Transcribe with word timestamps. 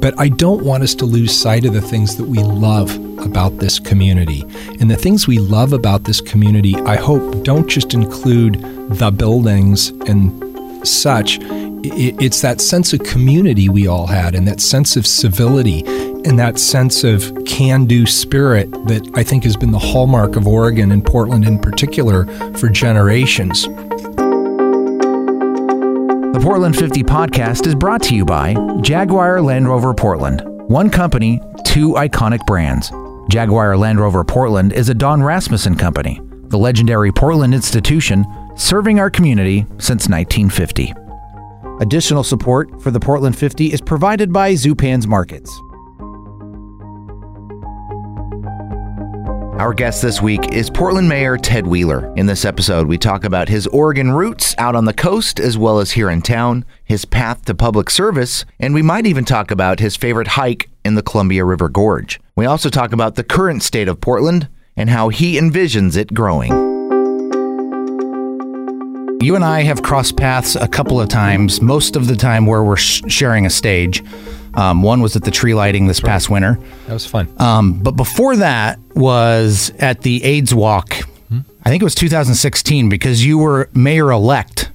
but 0.00 0.18
I 0.18 0.28
don't 0.28 0.64
want 0.64 0.82
us 0.82 0.94
to 0.96 1.04
lose 1.04 1.36
sight 1.36 1.64
of 1.64 1.72
the 1.72 1.80
things 1.80 2.16
that 2.16 2.24
we 2.24 2.38
love 2.38 2.94
about 3.18 3.58
this 3.58 3.78
community. 3.78 4.44
And 4.80 4.90
the 4.90 4.96
things 4.96 5.26
we 5.26 5.38
love 5.38 5.72
about 5.72 6.04
this 6.04 6.20
community, 6.20 6.76
I 6.76 6.96
hope, 6.96 7.44
don't 7.44 7.68
just 7.68 7.94
include 7.94 8.60
the 8.90 9.10
buildings 9.10 9.88
and 10.06 10.86
such. 10.86 11.38
It's 11.40 12.40
that 12.42 12.60
sense 12.60 12.92
of 12.92 13.02
community 13.04 13.68
we 13.68 13.86
all 13.86 14.06
had, 14.06 14.34
and 14.34 14.46
that 14.48 14.60
sense 14.60 14.96
of 14.96 15.06
civility, 15.06 15.84
and 16.24 16.38
that 16.38 16.58
sense 16.58 17.04
of 17.04 17.32
can 17.46 17.86
do 17.86 18.06
spirit 18.06 18.70
that 18.86 19.08
I 19.14 19.22
think 19.22 19.44
has 19.44 19.56
been 19.56 19.70
the 19.70 19.78
hallmark 19.78 20.36
of 20.36 20.46
Oregon 20.46 20.90
and 20.90 21.04
Portland 21.04 21.46
in 21.46 21.58
particular 21.58 22.26
for 22.54 22.68
generations. 22.68 23.68
The 26.38 26.44
Portland 26.44 26.76
50 26.76 27.02
podcast 27.02 27.66
is 27.66 27.74
brought 27.74 28.00
to 28.04 28.14
you 28.14 28.24
by 28.24 28.54
Jaguar 28.80 29.42
Land 29.42 29.66
Rover 29.66 29.92
Portland. 29.92 30.40
One 30.68 30.88
company, 30.88 31.40
two 31.64 31.94
iconic 31.94 32.46
brands. 32.46 32.92
Jaguar 33.28 33.76
Land 33.76 33.98
Rover 33.98 34.22
Portland 34.22 34.72
is 34.72 34.88
a 34.88 34.94
Don 34.94 35.20
Rasmussen 35.20 35.74
company, 35.74 36.20
the 36.46 36.56
legendary 36.56 37.10
Portland 37.10 37.54
institution 37.54 38.24
serving 38.54 39.00
our 39.00 39.10
community 39.10 39.66
since 39.78 40.08
1950. 40.08 40.94
Additional 41.80 42.22
support 42.22 42.80
for 42.82 42.92
the 42.92 43.00
Portland 43.00 43.36
50 43.36 43.72
is 43.72 43.80
provided 43.80 44.32
by 44.32 44.52
Zupan's 44.52 45.08
Markets. 45.08 45.50
Our 49.58 49.74
guest 49.74 50.02
this 50.02 50.22
week 50.22 50.52
is 50.52 50.70
Portland 50.70 51.08
Mayor 51.08 51.36
Ted 51.36 51.66
Wheeler. 51.66 52.14
In 52.14 52.26
this 52.26 52.44
episode, 52.44 52.86
we 52.86 52.96
talk 52.96 53.24
about 53.24 53.48
his 53.48 53.66
Oregon 53.66 54.12
roots 54.12 54.54
out 54.56 54.76
on 54.76 54.84
the 54.84 54.92
coast 54.92 55.40
as 55.40 55.58
well 55.58 55.80
as 55.80 55.90
here 55.90 56.08
in 56.08 56.22
town, 56.22 56.64
his 56.84 57.04
path 57.04 57.44
to 57.46 57.56
public 57.56 57.90
service, 57.90 58.44
and 58.60 58.72
we 58.72 58.82
might 58.82 59.04
even 59.04 59.24
talk 59.24 59.50
about 59.50 59.80
his 59.80 59.96
favorite 59.96 60.28
hike 60.28 60.70
in 60.84 60.94
the 60.94 61.02
Columbia 61.02 61.44
River 61.44 61.68
Gorge. 61.68 62.20
We 62.36 62.46
also 62.46 62.70
talk 62.70 62.92
about 62.92 63.16
the 63.16 63.24
current 63.24 63.64
state 63.64 63.88
of 63.88 64.00
Portland 64.00 64.48
and 64.76 64.90
how 64.90 65.08
he 65.08 65.36
envisions 65.36 65.96
it 65.96 66.14
growing. 66.14 66.52
You 69.20 69.34
and 69.34 69.44
I 69.44 69.62
have 69.62 69.82
crossed 69.82 70.16
paths 70.16 70.54
a 70.54 70.68
couple 70.68 71.00
of 71.00 71.08
times, 71.08 71.60
most 71.60 71.96
of 71.96 72.06
the 72.06 72.14
time 72.14 72.46
where 72.46 72.62
we're 72.62 72.76
sh- 72.76 73.02
sharing 73.08 73.44
a 73.44 73.50
stage. 73.50 74.04
Um, 74.54 74.82
one 74.82 75.00
was 75.00 75.16
at 75.16 75.24
the 75.24 75.30
tree 75.30 75.54
lighting 75.54 75.86
this 75.86 76.00
past 76.00 76.30
winter. 76.30 76.58
That 76.86 76.94
was 76.94 77.06
fun. 77.06 77.32
Um, 77.38 77.80
but 77.80 77.92
before 77.92 78.36
that 78.36 78.78
was 78.94 79.70
at 79.78 80.02
the 80.02 80.24
AIDS 80.24 80.54
Walk. 80.54 80.94
Hmm? 81.28 81.40
I 81.64 81.70
think 81.70 81.82
it 81.82 81.84
was 81.84 81.94
2016 81.94 82.88
because 82.88 83.24
you 83.24 83.38
were 83.38 83.68
mayor 83.74 84.10
elect. 84.10 84.70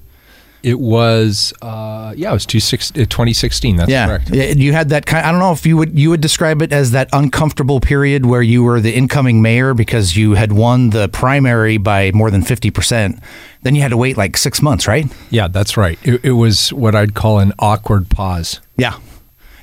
It 0.64 0.80
was, 0.80 1.54
uh, 1.62 2.14
yeah, 2.16 2.30
it 2.30 2.34
was 2.34 2.46
2016. 2.46 3.76
That's 3.76 3.92
yeah. 3.92 4.08
correct. 4.08 4.30
You 4.30 4.72
had 4.72 4.90
that 4.90 5.06
kind. 5.06 5.26
I 5.26 5.32
don't 5.32 5.42
know 5.42 5.52
if 5.52 5.66
you 5.66 5.76
would 5.76 6.00
you 6.00 6.10
would 6.10 6.22
describe 6.22 6.62
it 6.62 6.72
as 6.72 6.92
that 6.92 7.10
uncomfortable 7.12 7.82
period 7.82 8.26
where 8.26 8.42
you 8.42 8.64
were 8.64 8.80
the 8.80 8.96
incoming 8.96 9.42
mayor 9.42 9.74
because 9.74 10.16
you 10.16 10.36
had 10.36 10.54
won 10.54 10.92
the 10.92 11.10
primary 11.10 11.76
by 11.78 12.12
more 12.14 12.32
than 12.32 12.44
50 12.44 12.72
percent. 12.72 13.20
Then 13.64 13.76
you 13.76 13.82
had 13.82 13.90
to 13.90 13.98
wait 13.98 14.16
like 14.16 14.38
six 14.38 14.62
months, 14.62 14.88
right? 14.88 15.06
Yeah, 15.30 15.50
that's 15.50 15.76
right. 15.76 16.00
It, 16.02 16.24
it 16.24 16.32
was 16.32 16.72
what 16.72 16.96
I'd 16.96 17.14
call 17.14 17.40
an 17.40 17.52
awkward 17.60 18.10
pause. 18.10 18.62
Yeah, 18.78 18.98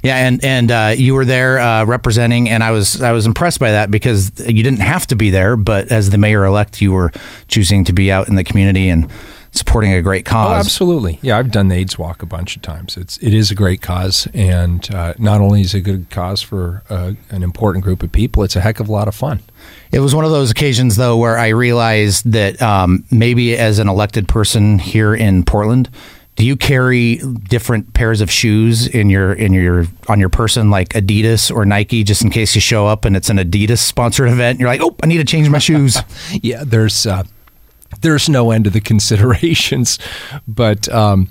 yeah, 0.02 0.16
and 0.26 0.44
and 0.44 0.70
uh, 0.70 0.94
you 0.96 1.14
were 1.14 1.24
there 1.24 1.58
uh, 1.58 1.84
representing, 1.84 2.48
and 2.48 2.62
I 2.62 2.70
was 2.70 3.00
I 3.02 3.12
was 3.12 3.26
impressed 3.26 3.60
by 3.60 3.72
that 3.72 3.90
because 3.90 4.32
you 4.40 4.62
didn't 4.62 4.80
have 4.80 5.06
to 5.08 5.16
be 5.16 5.30
there, 5.30 5.56
but 5.56 5.90
as 5.92 6.10
the 6.10 6.18
mayor 6.18 6.44
elect, 6.44 6.80
you 6.80 6.92
were 6.92 7.12
choosing 7.48 7.84
to 7.84 7.92
be 7.92 8.10
out 8.10 8.28
in 8.28 8.34
the 8.34 8.44
community 8.44 8.88
and 8.88 9.10
supporting 9.52 9.92
a 9.92 10.00
great 10.00 10.24
cause. 10.24 10.50
Oh, 10.50 10.54
absolutely. 10.54 11.18
Yeah, 11.22 11.38
I've 11.38 11.50
done 11.50 11.68
the 11.68 11.74
AIDS 11.74 11.98
Walk 11.98 12.22
a 12.22 12.26
bunch 12.26 12.56
of 12.56 12.62
times. 12.62 12.96
It's 12.96 13.16
it 13.18 13.34
is 13.34 13.50
a 13.50 13.54
great 13.54 13.82
cause, 13.82 14.28
and 14.32 14.92
uh, 14.94 15.14
not 15.18 15.40
only 15.40 15.60
is 15.60 15.74
it 15.74 15.78
a 15.78 15.80
good 15.80 16.08
cause 16.10 16.40
for 16.40 16.82
uh, 16.88 17.12
an 17.30 17.42
important 17.42 17.84
group 17.84 18.02
of 18.02 18.12
people, 18.12 18.42
it's 18.42 18.56
a 18.56 18.60
heck 18.60 18.80
of 18.80 18.88
a 18.88 18.92
lot 18.92 19.08
of 19.08 19.14
fun. 19.14 19.40
It 19.92 20.00
was 20.00 20.14
one 20.14 20.24
of 20.24 20.30
those 20.30 20.50
occasions, 20.50 20.96
though, 20.96 21.16
where 21.16 21.36
I 21.36 21.48
realized 21.48 22.30
that 22.32 22.60
um, 22.62 23.04
maybe 23.10 23.56
as 23.56 23.78
an 23.78 23.88
elected 23.88 24.28
person 24.28 24.78
here 24.78 25.14
in 25.14 25.44
Portland 25.44 25.90
do 26.40 26.46
you 26.46 26.56
carry 26.56 27.16
different 27.16 27.92
pairs 27.92 28.22
of 28.22 28.30
shoes 28.30 28.86
in 28.86 29.10
your 29.10 29.34
in 29.34 29.52
your 29.52 29.84
on 30.08 30.18
your 30.18 30.30
person 30.30 30.70
like 30.70 30.88
Adidas 30.94 31.54
or 31.54 31.66
Nike 31.66 32.02
just 32.02 32.22
in 32.22 32.30
case 32.30 32.54
you 32.54 32.62
show 32.62 32.86
up 32.86 33.04
and 33.04 33.14
it's 33.14 33.28
an 33.28 33.36
Adidas 33.36 33.80
sponsored 33.80 34.30
event? 34.30 34.52
And 34.52 34.60
you're 34.60 34.70
like 34.70 34.80
oh 34.80 34.96
I 35.02 35.06
need 35.06 35.18
to 35.18 35.24
change 35.24 35.50
my 35.50 35.58
shoes. 35.58 35.98
Yeah 36.42 36.64
there's 36.64 37.04
uh, 37.04 37.24
there's 38.00 38.30
no 38.30 38.52
end 38.52 38.64
to 38.64 38.70
the 38.70 38.80
considerations 38.80 39.98
but 40.48 40.88
um, 40.88 41.28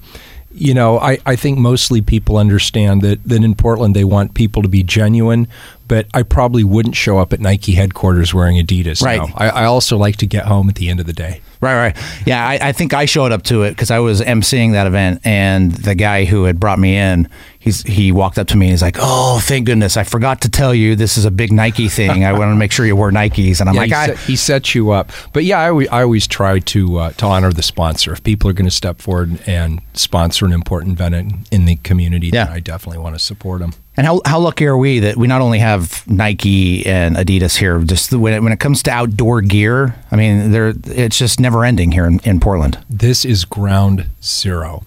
you 0.59 0.74
know 0.74 1.00
I, 1.00 1.18
I 1.25 1.36
think 1.36 1.58
mostly 1.58 2.02
people 2.02 2.38
understand 2.38 3.02
that 3.02 3.24
that 3.24 3.44
in 3.44 3.56
Portland 3.56 3.96
they 3.96 4.03
want 4.03 4.34
people 4.34 4.62
to 4.62 4.70
be 4.70 4.84
genuine 4.84 5.47
but 5.90 6.06
I 6.14 6.22
probably 6.22 6.64
wouldn't 6.64 6.96
show 6.96 7.18
up 7.18 7.34
at 7.34 7.40
Nike 7.42 7.74
headquarters 7.74 8.31
wearing 8.31 8.64
Adidas. 8.64 9.02
Right. 9.02 9.20
No. 9.20 9.28
I, 9.36 9.50
I, 9.50 9.66
also 9.66 9.97
like 9.97 10.18
to 10.18 10.28
get 10.28 10.46
home 10.46 10.70
at 10.70 10.75
the 10.75 10.88
end 10.88 11.00
of 11.00 11.08
the 11.08 11.14
day. 11.14 11.42
Right, 11.62 11.75
right. 11.75 11.97
Yeah, 12.28 12.47
I, 12.47 12.70
I 12.70 12.72
think 12.74 12.94
I 12.94 13.06
showed 13.06 13.31
up 13.31 13.42
to 13.46 13.64
it 13.64 13.72
because 13.72 13.90
I 13.92 13.97
was 14.00 14.22
emceeing 14.22 14.74
that 14.74 14.88
event, 14.88 15.22
and 15.25 15.72
the 15.74 15.96
guy 15.96 16.24
who 16.25 16.46
had 16.46 16.59
brought 16.59 16.80
me 16.80 16.96
in, 16.96 17.28
he's 17.59 17.84
he 17.84 18.12
walked 18.12 18.40
up 18.40 18.47
to 18.47 18.58
me 18.58 18.68
and 18.68 18.72
he's 18.72 18.81
like, 18.81 18.97
"Oh, 19.00 19.40
thank 19.44 19.66
goodness! 19.66 19.97
I 19.97 20.03
forgot 20.03 20.42
to 20.42 20.50
tell 20.50 20.74
you 20.74 20.96
this 20.96 21.18
is 21.18 21.25
a 21.25 21.31
big 21.31 21.52
Nike 21.52 21.90
thing. 21.90 22.24
I 22.25 22.34
want 22.34 22.52
to 22.52 22.56
make 22.56 22.72
sure 22.72 22.86
you 22.86 22.96
wore 22.96 23.12
Nikes." 23.12 23.59
And 23.59 23.70
I'm 23.70 23.75
yeah, 23.75 23.81
like, 23.81 23.90
he, 23.90 23.94
I, 23.94 24.06
set, 24.08 24.18
he 24.20 24.36
set 24.36 24.75
you 24.75 24.92
up, 24.92 25.12
but 25.34 25.44
yeah, 25.44 25.59
I, 25.59 25.86
I 25.92 26.02
always 26.02 26.28
try 26.28 26.59
to 26.59 26.97
uh, 26.97 27.12
to 27.12 27.25
honor 27.25 27.52
the 27.52 27.64
sponsor. 27.64 28.14
If 28.14 28.24
people 28.24 28.50
are 28.50 28.53
going 28.53 28.70
to 28.70 28.75
step 28.75 29.02
forward 29.02 29.40
and 29.47 29.81
sponsor 29.94 30.46
an 30.46 30.53
important 30.53 30.94
event 30.94 31.16
in, 31.16 31.46
in 31.52 31.66
the 31.66 31.75
community, 31.78 32.30
yeah. 32.30 32.50
I 32.50 32.59
definitely 32.59 33.00
want 33.00 33.16
to 33.16 33.20
support 33.20 33.59
them. 33.59 33.74
And 33.97 34.08
how, 34.08 34.22
how 34.24 34.40
lucky 34.40 34.66
are 34.66 34.78
we 34.78 35.00
that 35.00 35.18
we 35.18 35.28
not 35.28 35.41
only 35.41 35.59
have 35.59 36.08
Nike 36.08 36.86
and 36.86 37.18
Adidas 37.18 37.58
here, 37.58 37.80
just 37.80 38.14
when 38.14 38.34
it, 38.34 38.41
when 38.41 38.53
it 38.53 38.59
comes 38.62 38.81
to 38.84 38.91
outdoor 38.91 39.41
gear, 39.41 39.94
I 40.09 40.16
mean, 40.16 40.52
they 40.52 40.70
it's 40.86 41.18
just 41.18 41.38
never 41.41 41.66
ending 41.66 41.91
here 41.91 42.06
in, 42.06 42.20
in 42.24 42.40
Portland. 42.40 42.78
This 42.90 43.26
is 43.26 43.44
ground 43.44 44.08
zero. 44.24 44.86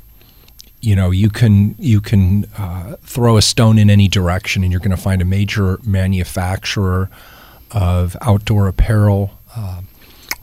You 0.83 0.97
know, 0.97 1.11
you 1.11 1.31
can 1.31 1.75
you 1.79 2.01
can 2.01 2.45
uh, 2.59 2.97
throw 3.03 3.37
a 3.37 3.43
stone 3.43 3.79
in 3.79 3.89
any 3.89 4.09
direction, 4.09 4.63
and 4.63 4.73
you're 4.73 4.81
going 4.81 4.91
to 4.91 4.97
find 4.97 5.23
a 5.23 5.25
major 5.25 5.79
manufacturer 5.85 7.09
of 7.71 8.17
outdoor 8.21 8.69
apparel, 8.69 9.31
uh, 9.57 9.81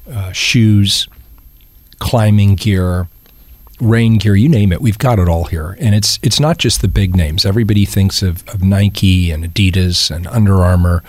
uh, 0.09 0.31
shoes, 0.31 1.07
climbing 1.99 2.55
gear, 2.55 3.07
rain 3.79 4.17
gear, 4.17 4.35
you 4.35 4.49
name 4.49 4.71
it, 4.71 4.81
we've 4.81 4.97
got 4.97 5.19
it 5.19 5.27
all 5.27 5.45
here. 5.45 5.75
And 5.79 5.95
it's 5.95 6.19
it's 6.21 6.39
not 6.39 6.57
just 6.57 6.81
the 6.81 6.87
big 6.87 7.15
names. 7.15 7.45
Everybody 7.45 7.85
thinks 7.85 8.21
of, 8.21 8.47
of 8.49 8.63
Nike 8.63 9.31
and 9.31 9.43
Adidas 9.43 10.13
and 10.13 10.27
Under 10.27 10.63
Armour, 10.63 11.03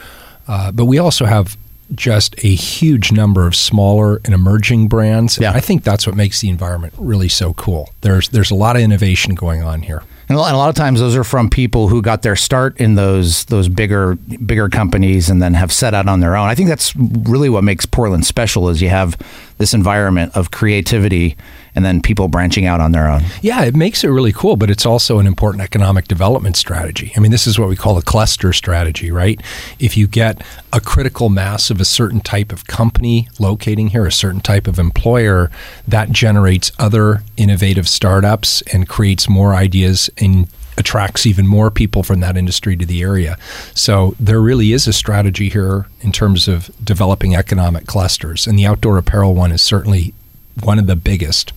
uh, 0.49 0.73
but 0.73 0.87
we 0.87 0.99
also 0.99 1.25
have 1.25 1.57
just 1.95 2.34
a 2.45 2.55
huge 2.55 3.12
number 3.12 3.47
of 3.47 3.55
smaller 3.55 4.21
and 4.25 4.34
emerging 4.34 4.89
brands. 4.89 5.39
Yeah. 5.39 5.53
I 5.53 5.61
think 5.61 5.84
that's 5.84 6.06
what 6.06 6.17
makes 6.17 6.41
the 6.41 6.49
environment 6.49 6.95
really 6.97 7.28
so 7.28 7.55
cool. 7.55 7.91
There's 8.01 8.28
there's 8.28 8.51
a 8.51 8.55
lot 8.55 8.77
of 8.77 8.83
innovation 8.83 9.34
going 9.34 9.62
on 9.62 9.83
here. 9.83 10.03
And 10.28 10.39
a 10.39 10.41
lot 10.41 10.69
of 10.69 10.77
times 10.77 11.01
those 11.01 11.17
are 11.17 11.25
from 11.25 11.51
people 11.51 11.89
who 11.89 12.01
got 12.03 12.23
their 12.23 12.37
start 12.37 12.77
in 12.81 12.95
those 12.95 13.47
those 13.47 13.69
bigger 13.69 14.15
bigger 14.15 14.69
companies 14.69 15.28
and 15.28 15.43
then 15.43 15.55
have 15.55 15.73
set 15.73 15.93
out 15.93 16.06
on 16.06 16.21
their 16.21 16.37
own. 16.37 16.49
I 16.49 16.55
think 16.55 16.69
that's 16.69 16.95
really 16.95 17.49
what 17.49 17.65
makes 17.65 17.84
Portland 17.84 18.25
special 18.25 18.69
is 18.69 18.81
you 18.81 18.91
have 18.91 19.17
this 19.59 19.75
environment 19.75 20.37
of 20.37 20.53
creativity 20.53 21.37
and 21.75 21.85
then 21.85 22.01
people 22.01 22.29
branching 22.29 22.67
out 22.67 22.81
on 22.81 22.93
their 22.93 23.09
own. 23.09 23.23
Yeah, 23.43 23.63
it 23.65 23.75
makes 23.75 24.05
it 24.05 24.09
really 24.09 24.33
cool, 24.33 24.57
but 24.57 24.71
it's 24.71 24.87
also 24.87 25.19
an 25.19 25.27
important 25.27 25.63
economic 25.63 26.09
development 26.09 26.57
strategy. 26.57 27.13
I 27.17 27.21
mean, 27.21 27.31
this 27.31 27.47
is 27.47 27.59
what 27.59 27.69
we 27.69 27.77
call 27.77 27.99
a 27.99 28.03
cluster 28.03 28.53
strategy, 28.53 29.11
right? 29.11 29.41
If 29.79 29.97
you 29.97 30.07
get 30.07 30.43
a 30.73 30.81
critical 30.81 31.29
mass 31.29 31.71
of 31.71 31.81
a 31.81 31.85
certain 31.85 32.21
type 32.21 32.53
of 32.53 32.67
company 32.67 33.29
locating 33.39 33.89
here, 33.89 34.07
a 34.07 34.13
certain 34.13 34.41
type 34.41 34.67
of 34.67 34.79
employer, 34.79 35.51
that 35.87 36.11
generates 36.11 36.73
other 36.79 37.23
innovative 37.37 37.89
startups 37.89 38.63
and 38.73 38.89
creates 38.89 39.29
more 39.29 39.55
ideas 39.55 40.11
and 40.19 40.49
attracts 40.77 41.27
even 41.27 41.47
more 41.47 41.71
people 41.71 42.03
from 42.03 42.21
that 42.21 42.37
industry 42.37 42.77
to 42.77 42.87
the 42.87 43.03
area. 43.03 43.37
So 43.75 44.15
there 44.19 44.41
really 44.41 44.73
is 44.73 44.87
a 44.87 44.93
strategy 44.93 45.51
here 45.51 45.87
in 46.01 46.11
terms 46.11 46.49
of 46.49 46.71
developing 46.83 47.37
economic 47.37 47.87
clusters, 47.87 48.47
and 48.47 48.59
the 48.59 48.66
outdoor 48.66 48.97
apparel 48.97 49.34
one 49.34 49.53
is 49.53 49.63
certainly 49.63 50.15
one 50.63 50.78
of 50.78 50.87
the 50.87 50.97
biggest. 50.97 51.53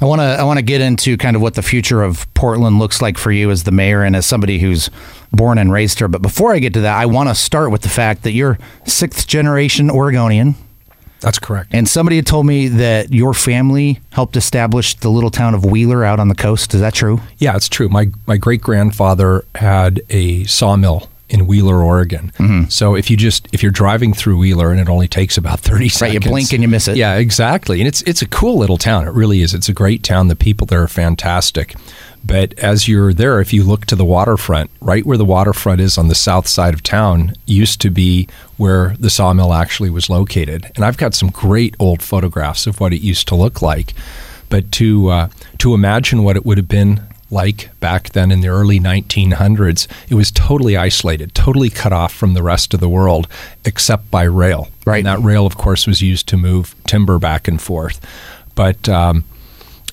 I 0.00 0.04
want 0.04 0.20
to 0.20 0.24
I 0.24 0.42
want 0.44 0.58
to 0.58 0.64
get 0.64 0.80
into 0.80 1.16
kind 1.16 1.36
of 1.36 1.42
what 1.42 1.54
the 1.54 1.62
future 1.62 2.02
of 2.02 2.32
Portland 2.34 2.78
looks 2.78 3.00
like 3.00 3.18
for 3.18 3.32
you 3.32 3.50
as 3.50 3.64
the 3.64 3.72
mayor 3.72 4.02
and 4.02 4.14
as 4.14 4.26
somebody 4.26 4.58
who's 4.58 4.90
born 5.32 5.58
and 5.58 5.72
raised 5.72 5.98
here. 5.98 6.08
But 6.08 6.22
before 6.22 6.52
I 6.52 6.58
get 6.58 6.74
to 6.74 6.80
that, 6.82 6.96
I 6.96 7.06
want 7.06 7.28
to 7.28 7.34
start 7.34 7.70
with 7.70 7.82
the 7.82 7.88
fact 7.88 8.22
that 8.22 8.32
you're 8.32 8.58
sixth 8.84 9.26
generation 9.26 9.90
Oregonian. 9.90 10.54
That's 11.20 11.38
correct. 11.38 11.70
And 11.72 11.88
somebody 11.88 12.16
had 12.16 12.26
told 12.26 12.46
me 12.46 12.68
that 12.68 13.12
your 13.12 13.32
family 13.32 14.00
helped 14.12 14.36
establish 14.36 14.94
the 14.94 15.08
little 15.08 15.30
town 15.30 15.54
of 15.54 15.64
Wheeler 15.64 16.04
out 16.04 16.20
on 16.20 16.28
the 16.28 16.34
coast. 16.34 16.74
Is 16.74 16.80
that 16.80 16.94
true? 16.94 17.20
Yeah, 17.38 17.56
it's 17.56 17.68
true. 17.68 17.88
My 17.88 18.10
my 18.26 18.36
great 18.36 18.60
grandfather 18.60 19.44
had 19.54 20.02
a 20.10 20.44
sawmill 20.44 21.08
in 21.28 21.46
Wheeler, 21.46 21.82
Oregon. 21.82 22.32
Mm-hmm. 22.38 22.68
So 22.68 22.94
if 22.94 23.10
you 23.10 23.16
just 23.16 23.48
if 23.52 23.62
you're 23.62 23.72
driving 23.72 24.14
through 24.14 24.38
Wheeler 24.38 24.70
and 24.70 24.80
it 24.80 24.88
only 24.88 25.08
takes 25.08 25.36
about 25.36 25.60
30 25.60 25.88
seconds. 25.88 26.00
Right, 26.00 26.12
you 26.14 26.20
blink 26.20 26.52
and 26.52 26.62
you 26.62 26.68
miss 26.68 26.88
it. 26.88 26.96
Yeah, 26.96 27.14
exactly. 27.16 27.80
And 27.80 27.88
it's 27.88 28.02
it's 28.02 28.22
a 28.22 28.28
cool 28.28 28.58
little 28.58 28.78
town. 28.78 29.06
It 29.06 29.12
really 29.12 29.42
is. 29.42 29.54
It's 29.54 29.68
a 29.68 29.74
great 29.74 30.02
town. 30.02 30.28
The 30.28 30.36
people 30.36 30.66
there 30.66 30.82
are 30.82 30.88
fantastic. 30.88 31.74
But 32.24 32.58
as 32.58 32.88
you're 32.88 33.14
there, 33.14 33.40
if 33.40 33.52
you 33.52 33.62
look 33.62 33.86
to 33.86 33.96
the 33.96 34.04
waterfront, 34.04 34.70
right 34.80 35.06
where 35.06 35.16
the 35.16 35.24
waterfront 35.24 35.80
is 35.80 35.96
on 35.96 36.08
the 36.08 36.14
south 36.14 36.48
side 36.48 36.74
of 36.74 36.82
town, 36.82 37.34
used 37.46 37.80
to 37.82 37.90
be 37.90 38.28
where 38.56 38.96
the 38.98 39.10
sawmill 39.10 39.52
actually 39.52 39.90
was 39.90 40.10
located. 40.10 40.72
And 40.74 40.84
I've 40.84 40.96
got 40.96 41.14
some 41.14 41.30
great 41.30 41.76
old 41.78 42.02
photographs 42.02 42.66
of 42.66 42.80
what 42.80 42.92
it 42.92 43.00
used 43.00 43.28
to 43.28 43.36
look 43.36 43.62
like. 43.62 43.94
But 44.48 44.72
to 44.72 45.08
uh, 45.08 45.28
to 45.58 45.74
imagine 45.74 46.24
what 46.24 46.36
it 46.36 46.44
would 46.44 46.58
have 46.58 46.68
been 46.68 47.00
like 47.30 47.70
back 47.80 48.10
then 48.10 48.30
in 48.30 48.40
the 48.40 48.48
early 48.48 48.78
1900s, 48.78 49.86
it 50.08 50.14
was 50.14 50.30
totally 50.30 50.76
isolated, 50.76 51.34
totally 51.34 51.70
cut 51.70 51.92
off 51.92 52.12
from 52.12 52.34
the 52.34 52.42
rest 52.42 52.74
of 52.74 52.80
the 52.80 52.88
world, 52.88 53.26
except 53.64 54.10
by 54.10 54.22
rail. 54.22 54.68
Right. 54.84 54.98
And 54.98 55.06
that 55.06 55.20
rail, 55.20 55.46
of 55.46 55.56
course, 55.56 55.86
was 55.86 56.02
used 56.02 56.28
to 56.28 56.36
move 56.36 56.74
timber 56.84 57.18
back 57.18 57.48
and 57.48 57.60
forth. 57.60 58.00
But 58.54 58.88
um, 58.88 59.24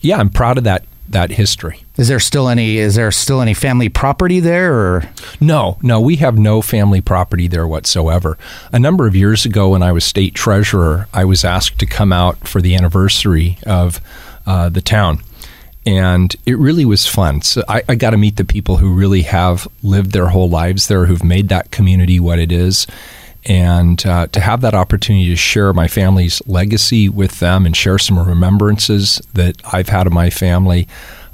yeah, 0.01 0.17
I'm 0.17 0.29
proud 0.29 0.57
of 0.57 0.63
that 0.65 0.85
that 1.09 1.31
history. 1.31 1.83
Is 1.97 2.07
there 2.07 2.19
still 2.19 2.49
any? 2.49 2.77
Is 2.77 2.95
there 2.95 3.11
still 3.11 3.41
any 3.41 3.53
family 3.53 3.89
property 3.89 4.39
there? 4.39 4.73
Or 4.73 5.09
No, 5.39 5.77
no, 5.81 5.99
we 5.99 6.15
have 6.17 6.37
no 6.37 6.61
family 6.61 7.01
property 7.01 7.47
there 7.47 7.67
whatsoever. 7.67 8.37
A 8.71 8.79
number 8.79 9.05
of 9.05 9.15
years 9.15 9.45
ago, 9.45 9.69
when 9.69 9.83
I 9.83 9.91
was 9.91 10.03
state 10.03 10.33
treasurer, 10.33 11.07
I 11.13 11.25
was 11.25 11.43
asked 11.45 11.79
to 11.79 11.85
come 11.85 12.11
out 12.11 12.47
for 12.47 12.61
the 12.61 12.75
anniversary 12.75 13.57
of 13.65 14.01
uh, 14.45 14.69
the 14.69 14.81
town. 14.81 15.19
And 15.85 16.33
it 16.45 16.57
really 16.57 16.85
was 16.85 17.05
fun. 17.07 17.41
So 17.41 17.63
I, 17.67 17.83
I 17.89 17.95
got 17.95 18.11
to 18.11 18.17
meet 18.17 18.37
the 18.37 18.45
people 18.45 18.77
who 18.77 18.93
really 18.93 19.23
have 19.23 19.67
lived 19.81 20.11
their 20.11 20.27
whole 20.27 20.49
lives 20.49 20.87
there, 20.87 21.05
who've 21.05 21.23
made 21.23 21.49
that 21.49 21.71
community 21.71 22.19
what 22.19 22.39
it 22.39 22.51
is. 22.51 22.87
And 23.45 24.05
uh, 24.05 24.27
to 24.27 24.39
have 24.39 24.61
that 24.61 24.73
opportunity 24.73 25.27
to 25.29 25.35
share 25.35 25.73
my 25.73 25.89
family's 25.89 26.41
legacy 26.47 27.09
with 27.09 27.39
them 27.39 27.65
and 27.65 27.75
share 27.75 27.99
some 27.99 28.17
remembrances 28.17 29.21
that 29.33 29.57
I've 29.73 29.89
had 29.89 30.07
of 30.07 30.13
my 30.13 30.29
family 30.29 30.87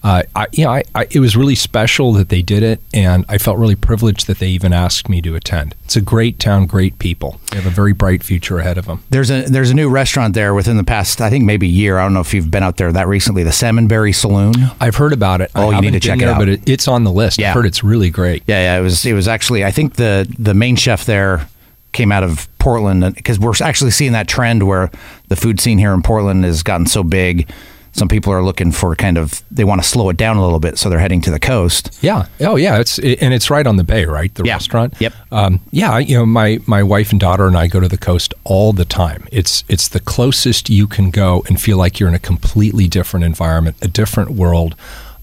uh, 0.03 0.23
I, 0.35 0.47
you 0.51 0.63
know, 0.63 0.71
I, 0.71 0.83
I, 0.95 1.07
it 1.11 1.19
was 1.19 1.35
really 1.35 1.55
special 1.55 2.13
that 2.13 2.29
they 2.29 2.41
did 2.41 2.63
it, 2.63 2.81
and 2.93 3.25
I 3.27 3.37
felt 3.37 3.57
really 3.57 3.75
privileged 3.75 4.27
that 4.27 4.39
they 4.39 4.47
even 4.47 4.71
asked 4.71 5.09
me 5.09 5.21
to 5.21 5.35
attend. 5.35 5.75
It's 5.85 5.95
a 5.95 6.01
great 6.01 6.39
town, 6.39 6.67
great 6.67 6.99
people. 6.99 7.39
They 7.51 7.57
have 7.57 7.65
a 7.65 7.69
very 7.69 7.93
bright 7.93 8.23
future 8.23 8.59
ahead 8.59 8.77
of 8.77 8.85
them. 8.85 9.03
There's 9.09 9.29
a 9.29 9.43
there's 9.43 9.71
a 9.71 9.73
new 9.73 9.89
restaurant 9.89 10.33
there 10.33 10.53
within 10.53 10.77
the 10.77 10.83
past, 10.83 11.19
I 11.19 11.29
think 11.29 11.45
maybe 11.45 11.67
a 11.67 11.71
year. 11.71 11.97
I 11.97 12.03
don't 12.03 12.13
know 12.13 12.21
if 12.21 12.33
you've 12.33 12.51
been 12.51 12.63
out 12.63 12.77
there 12.77 12.91
that 12.91 13.07
recently. 13.07 13.43
The 13.43 13.49
Salmonberry 13.49 14.15
Saloon. 14.15 14.53
I've 14.79 14.95
heard 14.95 15.13
about 15.13 15.41
it. 15.41 15.51
Oh, 15.55 15.71
I 15.71 15.75
you 15.75 15.81
need 15.81 15.93
to 15.93 15.99
check 15.99 16.19
been 16.19 16.29
it 16.29 16.31
out. 16.31 16.39
But 16.39 16.49
it, 16.49 16.69
it's 16.69 16.87
on 16.87 17.03
the 17.03 17.11
list. 17.11 17.39
Yeah. 17.39 17.49
I've 17.49 17.55
heard 17.55 17.65
it's 17.65 17.83
really 17.83 18.09
great. 18.09 18.43
Yeah, 18.47 18.59
yeah. 18.59 18.79
It 18.79 18.81
was 18.81 19.05
it 19.05 19.13
was 19.13 19.27
actually 19.27 19.65
I 19.65 19.71
think 19.71 19.95
the 19.95 20.33
the 20.37 20.53
main 20.53 20.75
chef 20.75 21.05
there 21.05 21.47
came 21.91 22.11
out 22.11 22.23
of 22.23 22.47
Portland 22.59 23.15
because 23.15 23.39
we're 23.39 23.53
actually 23.61 23.91
seeing 23.91 24.11
that 24.11 24.27
trend 24.27 24.67
where 24.67 24.91
the 25.27 25.35
food 25.35 25.59
scene 25.59 25.77
here 25.77 25.93
in 25.93 26.01
Portland 26.01 26.43
has 26.43 26.63
gotten 26.63 26.85
so 26.85 27.03
big. 27.03 27.49
Some 27.91 28.07
people 28.07 28.31
are 28.31 28.43
looking 28.43 28.71
for 28.71 28.95
kind 28.95 29.17
of 29.17 29.41
they 29.51 29.63
want 29.63 29.81
to 29.81 29.87
slow 29.87 30.09
it 30.09 30.17
down 30.17 30.37
a 30.37 30.43
little 30.43 30.59
bit, 30.59 30.77
so 30.77 30.89
they're 30.89 30.99
heading 30.99 31.21
to 31.21 31.31
the 31.31 31.39
coast. 31.39 31.97
Yeah. 32.01 32.27
Oh, 32.39 32.55
yeah. 32.55 32.77
It's 32.79 32.99
it, 32.99 33.21
and 33.21 33.33
it's 33.33 33.49
right 33.49 33.65
on 33.67 33.77
the 33.77 33.83
bay, 33.83 34.05
right? 34.05 34.33
The 34.35 34.43
Yeah. 34.45 34.53
restaurant. 34.53 34.93
Yep. 34.99 35.13
Um, 35.31 35.59
yeah. 35.71 35.97
You 35.97 36.17
know, 36.17 36.25
my 36.25 36.59
my 36.65 36.83
wife 36.83 37.11
and 37.11 37.19
daughter 37.19 37.47
and 37.47 37.57
I 37.57 37.67
go 37.67 37.79
to 37.79 37.87
the 37.87 37.97
coast 37.97 38.33
all 38.43 38.73
the 38.73 38.85
time. 38.85 39.27
It's 39.31 39.63
it's 39.67 39.87
the 39.89 39.99
closest 39.99 40.69
you 40.69 40.87
can 40.87 41.09
go 41.11 41.43
and 41.47 41.59
feel 41.59 41.77
like 41.77 41.99
you're 41.99 42.09
in 42.09 42.15
a 42.15 42.19
completely 42.19 42.87
different 42.87 43.25
environment, 43.25 43.75
a 43.81 43.87
different 43.87 44.31
world. 44.31 44.75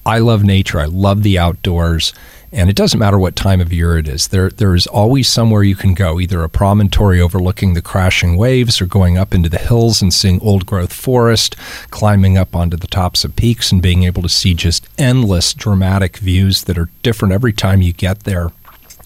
I 0.04 0.18
love 0.18 0.44
nature. 0.44 0.78
I 0.78 0.84
love 0.84 1.22
the 1.22 1.38
outdoors. 1.38 2.12
And 2.52 2.70
it 2.70 2.76
doesn't 2.76 3.00
matter 3.00 3.18
what 3.18 3.36
time 3.36 3.60
of 3.60 3.72
year 3.72 3.98
it 3.98 4.08
is. 4.08 4.28
There, 4.28 4.50
there 4.50 4.74
is 4.74 4.86
always 4.86 5.28
somewhere 5.28 5.62
you 5.62 5.74
can 5.76 5.94
go, 5.94 6.20
either 6.20 6.42
a 6.42 6.48
promontory 6.48 7.20
overlooking 7.20 7.74
the 7.74 7.82
crashing 7.82 8.36
waves, 8.36 8.80
or 8.80 8.86
going 8.86 9.18
up 9.18 9.34
into 9.34 9.48
the 9.48 9.58
hills 9.58 10.00
and 10.00 10.14
seeing 10.14 10.40
old 10.40 10.64
growth 10.64 10.92
forest, 10.92 11.56
climbing 11.90 12.38
up 12.38 12.54
onto 12.54 12.76
the 12.76 12.86
tops 12.86 13.24
of 13.24 13.36
peaks 13.36 13.72
and 13.72 13.82
being 13.82 14.04
able 14.04 14.22
to 14.22 14.28
see 14.28 14.54
just 14.54 14.88
endless 14.96 15.52
dramatic 15.52 16.18
views 16.18 16.64
that 16.64 16.78
are 16.78 16.88
different 17.02 17.34
every 17.34 17.52
time 17.52 17.82
you 17.82 17.92
get 17.92 18.20
there. 18.20 18.50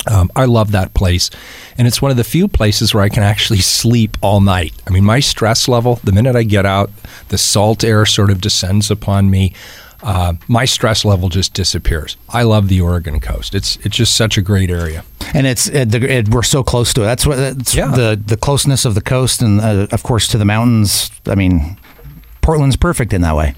Um, 0.06 0.31
I 0.34 0.46
love 0.46 0.72
that 0.72 0.94
place. 0.94 1.31
And 1.76 1.86
it's 1.86 2.00
one 2.00 2.10
of 2.10 2.16
the 2.16 2.25
few 2.25 2.48
places 2.48 2.94
where 2.94 3.02
I 3.02 3.08
can 3.08 3.22
actually 3.22 3.60
sleep 3.60 4.16
all 4.22 4.40
night. 4.40 4.72
I 4.86 4.90
mean, 4.90 5.04
my 5.04 5.20
stress 5.20 5.69
level, 5.69 5.96
the 6.02 6.12
minute 6.12 6.36
I 6.36 6.43
get 6.43 6.64
out, 6.64 6.90
the 7.28 7.38
salt 7.38 7.84
air 7.84 8.06
sort 8.06 8.31
of 8.31 8.40
descends 8.40 8.90
upon 8.90 9.31
me. 9.31 9.52
Uh, 10.02 10.35
my 10.49 10.64
stress 10.64 11.05
level 11.05 11.29
just 11.29 11.52
disappears. 11.55 12.17
I 12.29 12.43
love 12.43 12.69
the 12.69 12.81
Oregon 12.81 13.20
coast. 13.20 13.55
It's 13.55 13.76
it's 13.85 13.97
just 13.97 14.14
such 14.14 14.38
a 14.38 14.43
great 14.43 14.70
area. 14.70 15.05
And 15.35 15.47
it's 15.47 15.69
it, 15.69 15.94
it, 15.94 16.29
we're 16.31 16.43
so 16.43 16.62
close 16.62 16.93
to 16.94 17.02
it. 17.02 17.05
That's 17.05 17.26
what 17.26 17.37
that's 17.37 17.75
Yeah. 17.75 17.88
the 17.91 18.20
the 18.26 18.37
closeness 18.37 18.85
of 18.85 18.94
the 18.94 19.02
coast 19.02 19.43
and 19.43 19.61
uh, 19.61 19.87
of 19.93 20.02
course 20.02 20.26
to 20.29 20.38
the 20.38 20.44
mountains. 20.47 21.11
I 21.26 21.35
mean, 21.35 21.76
Portland's 22.41 22.76
perfect 22.76 23.12
in 23.12 23.20
that 23.23 23.37
way. 23.37 23.55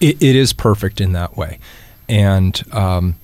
It, 0.00 0.22
it 0.22 0.34
is 0.34 0.52
perfect 0.52 1.00
in 1.00 1.12
that 1.12 1.36
way. 1.36 1.58
And, 2.08 2.60
um, 2.72 3.14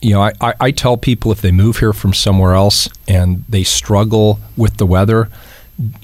you 0.00 0.12
know, 0.14 0.22
I, 0.22 0.32
I, 0.40 0.54
I 0.60 0.70
tell 0.70 0.96
people 0.96 1.30
if 1.32 1.40
they 1.42 1.52
move 1.52 1.78
here 1.78 1.92
from 1.92 2.14
somewhere 2.14 2.54
else 2.54 2.88
and 3.06 3.44
they 3.48 3.62
struggle 3.64 4.38
with 4.56 4.78
the 4.78 4.86
weather, 4.86 5.28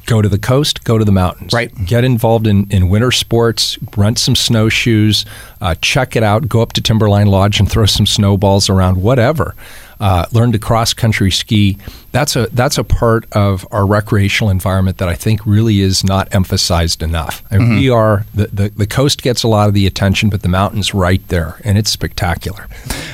go 0.07 0.21
to 0.21 0.29
the 0.29 0.39
coast, 0.39 0.85
go 0.85 0.99
to 0.99 1.05
the 1.05 1.13
mountains. 1.13 1.53
Right. 1.53 1.73
Get 1.87 2.05
involved 2.05 2.47
in, 2.47 2.71
in 2.71 2.89
winter 2.89 3.11
sports, 3.11 3.79
rent 3.97 4.19
some 4.19 4.37
snowshoes, 4.37 5.25
uh, 5.61 5.75
check 5.81 6.15
it 6.17 6.23
out, 6.23 6.49
go 6.49 6.61
up 6.61 6.73
to 6.75 6.81
Timberline 6.81 7.27
Lodge 7.27 7.59
and 7.59 7.71
throw 7.71 7.87
some 7.87 8.07
snowballs 8.07 8.69
around, 8.69 9.03
whatever. 9.03 9.55
Uh, 10.03 10.27
learn 10.33 10.51
to 10.51 10.59
cross 10.59 10.93
country 10.93 11.31
ski. 11.31 11.79
That's 12.11 12.35
a 12.35 12.49
that's 12.49 12.77
a 12.77 12.83
part 12.83 13.25
of 13.31 13.65
our 13.71 13.87
recreational 13.87 14.51
environment 14.51 14.99
that 14.99 15.09
I 15.09 15.15
think 15.15 15.47
really 15.47 15.81
is 15.81 16.03
not 16.03 16.35
emphasized 16.35 17.05
enough. 17.05 17.41
And 17.53 17.77
we 17.77 17.89
are 17.89 18.27
the, 18.35 18.49
the 18.49 18.69
the 18.71 18.87
coast 18.89 19.23
gets 19.23 19.45
a 19.45 19.49
lot 19.49 19.69
of 19.69 19.75
the 19.75 19.87
attention, 19.87 20.29
but 20.29 20.43
the 20.43 20.49
mountains 20.49 20.93
right 20.93 21.27
there, 21.29 21.61
and 21.65 21.79
it's 21.79 21.89
spectacular. 21.89 22.67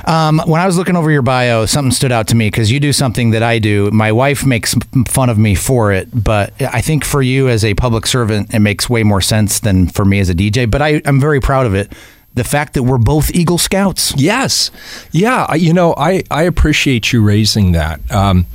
Um, 0.06 0.40
when 0.46 0.62
I 0.62 0.66
was 0.66 0.78
looking 0.78 0.96
over 0.96 1.10
your 1.10 1.20
bio, 1.20 1.66
something 1.66 1.92
stood 1.92 2.10
out 2.10 2.26
to 2.28 2.34
me 2.34 2.46
because 2.46 2.72
you 2.72 2.80
do 2.80 2.94
something 2.94 3.32
that 3.32 3.42
I 3.42 3.58
do. 3.58 3.90
My 3.90 4.10
wife 4.10 4.46
makes 4.46 4.74
fun 5.08 5.28
of 5.28 5.36
me 5.36 5.54
for 5.54 5.92
it, 5.92 6.08
but 6.12 6.54
I 6.62 6.80
think 6.80 7.04
for 7.04 7.20
you 7.20 7.50
as 7.50 7.66
a 7.66 7.74
public 7.74 8.06
servant, 8.06 8.54
it 8.54 8.60
makes 8.60 8.88
way 8.88 9.02
more 9.02 9.20
sense 9.20 9.60
than 9.60 9.88
for 9.88 10.06
me 10.06 10.20
as 10.20 10.30
a 10.30 10.34
DJ. 10.34 10.68
But 10.70 10.80
I, 10.80 11.02
I'm 11.04 11.20
very 11.20 11.40
proud 11.40 11.66
of 11.66 11.74
it. 11.74 11.92
The 12.38 12.44
fact 12.44 12.74
that 12.74 12.84
we're 12.84 12.98
both 12.98 13.30
Eagle 13.34 13.58
Scouts. 13.58 14.14
Yes, 14.16 14.70
yeah. 15.12 15.52
You 15.54 15.72
know, 15.72 15.94
I 15.96 16.22
I 16.30 16.44
appreciate 16.44 17.12
you 17.12 17.20
raising 17.22 17.72
that. 17.72 17.98
Um, 18.10 18.46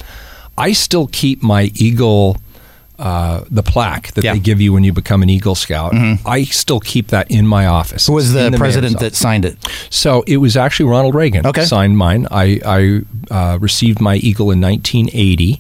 I 0.58 0.72
still 0.74 1.08
keep 1.08 1.44
my 1.44 1.64
eagle. 1.76 2.38
Uh, 3.00 3.44
the 3.50 3.64
plaque 3.64 4.12
that 4.14 4.24
Yeah. 4.24 4.34
they 4.34 4.40
give 4.40 4.62
you 4.62 4.72
when 4.72 4.84
you 4.84 4.94
become 4.94 5.24
an 5.24 5.30
Eagle 5.30 5.56
Scout, 5.56 5.94
I 6.26 6.44
still 6.44 6.80
keep 6.80 7.08
that 7.08 7.30
in 7.30 7.46
my 7.48 7.66
office. 7.66 8.06
Who 8.08 8.14
was 8.14 8.34
It's 8.34 8.52
the, 8.52 8.58
president 8.58 9.00
that 9.00 9.16
signed 9.16 9.46
it? 9.46 9.58
So 9.90 10.24
it 10.28 10.38
was 10.38 10.56
actually 10.56 10.90
Ronald 10.90 11.16
Reagan 11.16 11.46
Okay. 11.48 11.66
signed 11.66 11.98
mine. 11.98 12.28
I, 12.32 12.62
I 12.64 13.02
uh, 13.34 13.58
received 13.60 14.00
my 14.00 14.16
Eagle 14.18 14.52
in 14.52 14.62
1980, 14.62 15.60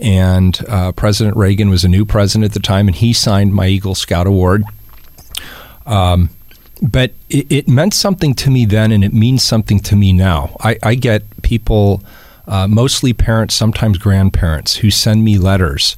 and 0.00 0.58
uh, 0.66 0.92
President 0.92 1.36
Reagan 1.36 1.68
was 1.68 1.84
a 1.84 1.88
new 1.88 2.04
president 2.06 2.46
at 2.46 2.54
the 2.54 2.60
time, 2.60 2.88
and 2.88 2.96
he 2.96 3.12
signed 3.12 3.52
my 3.54 3.66
Eagle 3.68 3.94
Scout 3.94 4.26
Award. 4.26 4.64
Um, 5.86 6.30
but 6.82 7.12
it, 7.30 7.50
it 7.50 7.68
meant 7.68 7.94
something 7.94 8.34
to 8.34 8.50
me 8.50 8.66
then, 8.66 8.92
and 8.92 9.04
it 9.04 9.12
means 9.12 9.42
something 9.42 9.80
to 9.80 9.96
me 9.96 10.12
now. 10.12 10.56
I, 10.60 10.78
I 10.82 10.94
get 10.96 11.22
people, 11.42 12.02
uh, 12.46 12.66
mostly 12.66 13.12
parents, 13.12 13.54
sometimes 13.54 13.98
grandparents, 13.98 14.76
who 14.76 14.90
send 14.90 15.24
me 15.24 15.38
letters 15.38 15.96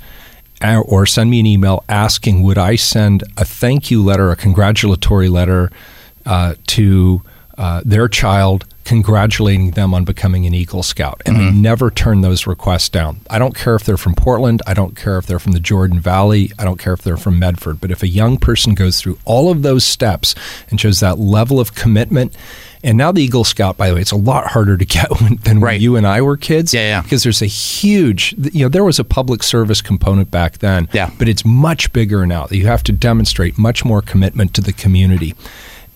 or 0.87 1.05
send 1.05 1.31
me 1.31 1.41
an 1.41 1.47
email 1.47 1.85
asking, 1.89 2.43
would 2.43 2.59
I 2.59 2.77
send 2.77 3.23
a 3.37 3.45
thank 3.45 3.91
you 3.91 4.03
letter, 4.03 4.31
a 4.31 4.37
congratulatory 4.37 5.29
letter 5.29 5.71
uh, 6.25 6.55
to 6.69 7.23
uh, 7.59 7.83
their 7.85 8.09
child, 8.09 8.65
congratulating 8.85 9.73
them 9.73 9.95
on 9.95 10.05
becoming 10.05 10.47
an 10.47 10.55
Eagle 10.55 10.83
Scout. 10.83 11.23
And 11.27 11.37
I 11.37 11.51
never 11.51 11.91
turn 11.91 12.21
those 12.21 12.47
requests 12.47 12.89
down. 12.89 13.21
I 13.31 13.39
don't 13.39 13.55
care 13.55 13.75
if 13.75 13.85
they're 13.85 13.97
from 13.97 14.15
Portland. 14.15 14.63
I 14.67 14.75
don't 14.75 14.95
care 14.97 15.19
if 15.19 15.27
they're 15.27 15.39
from 15.39 15.53
the 15.53 15.61
Jordan 15.61 15.99
Valley. 16.01 16.51
I 16.59 16.65
don't 16.65 16.79
care 16.79 16.93
if 16.93 17.03
they're 17.03 17.17
from 17.17 17.39
Medford. 17.39 17.81
But 17.81 17.91
if 17.91 18.03
a 18.03 18.09
young 18.09 18.37
person 18.39 18.75
goes 18.75 19.01
through 19.01 19.19
all 19.25 19.51
of 19.51 19.63
those 19.63 19.85
steps 19.85 20.35
and 20.71 20.81
shows 20.81 21.01
that 21.01 21.19
level 21.19 21.59
of 21.61 21.75
commitment, 21.75 22.37
and 22.83 22.99
now 22.99 23.11
the 23.13 23.23
Eagle 23.23 23.45
Scout, 23.45 23.79
by 23.79 23.89
the 23.89 23.95
way, 23.95 24.03
it's 24.03 24.11
a 24.13 24.17
lot 24.17 24.47
harder 24.49 24.77
to 24.77 24.85
get 24.97 25.09
when, 25.21 25.37
than 25.37 25.61
Right. 25.61 25.73
when 25.75 25.81
you 25.81 25.97
and 25.97 26.07
I 26.07 26.21
were 26.21 26.37
kids. 26.37 26.75
Yeah, 26.75 26.81
yeah. 26.83 27.03
Because 27.03 27.23
there's 27.23 27.41
a 27.43 27.47
huge, 27.47 28.35
you 28.53 28.65
know, 28.65 28.69
there 28.69 28.85
was 28.85 28.99
a 28.99 29.05
public 29.05 29.43
service 29.43 29.81
component 29.81 30.31
back 30.31 30.59
then. 30.59 30.89
Yeah. 30.93 31.11
But 31.19 31.29
it's 31.29 31.45
much 31.45 31.93
bigger 31.93 32.27
now. 32.27 32.47
You 32.51 32.67
have 32.67 32.83
to 32.85 32.93
demonstrate 32.93 33.57
much 33.57 33.85
more 33.85 34.03
commitment 34.03 34.53
to 34.55 34.61
the 34.61 34.73
community. 34.75 35.35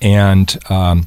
And, 0.00 0.56
um, 0.70 1.06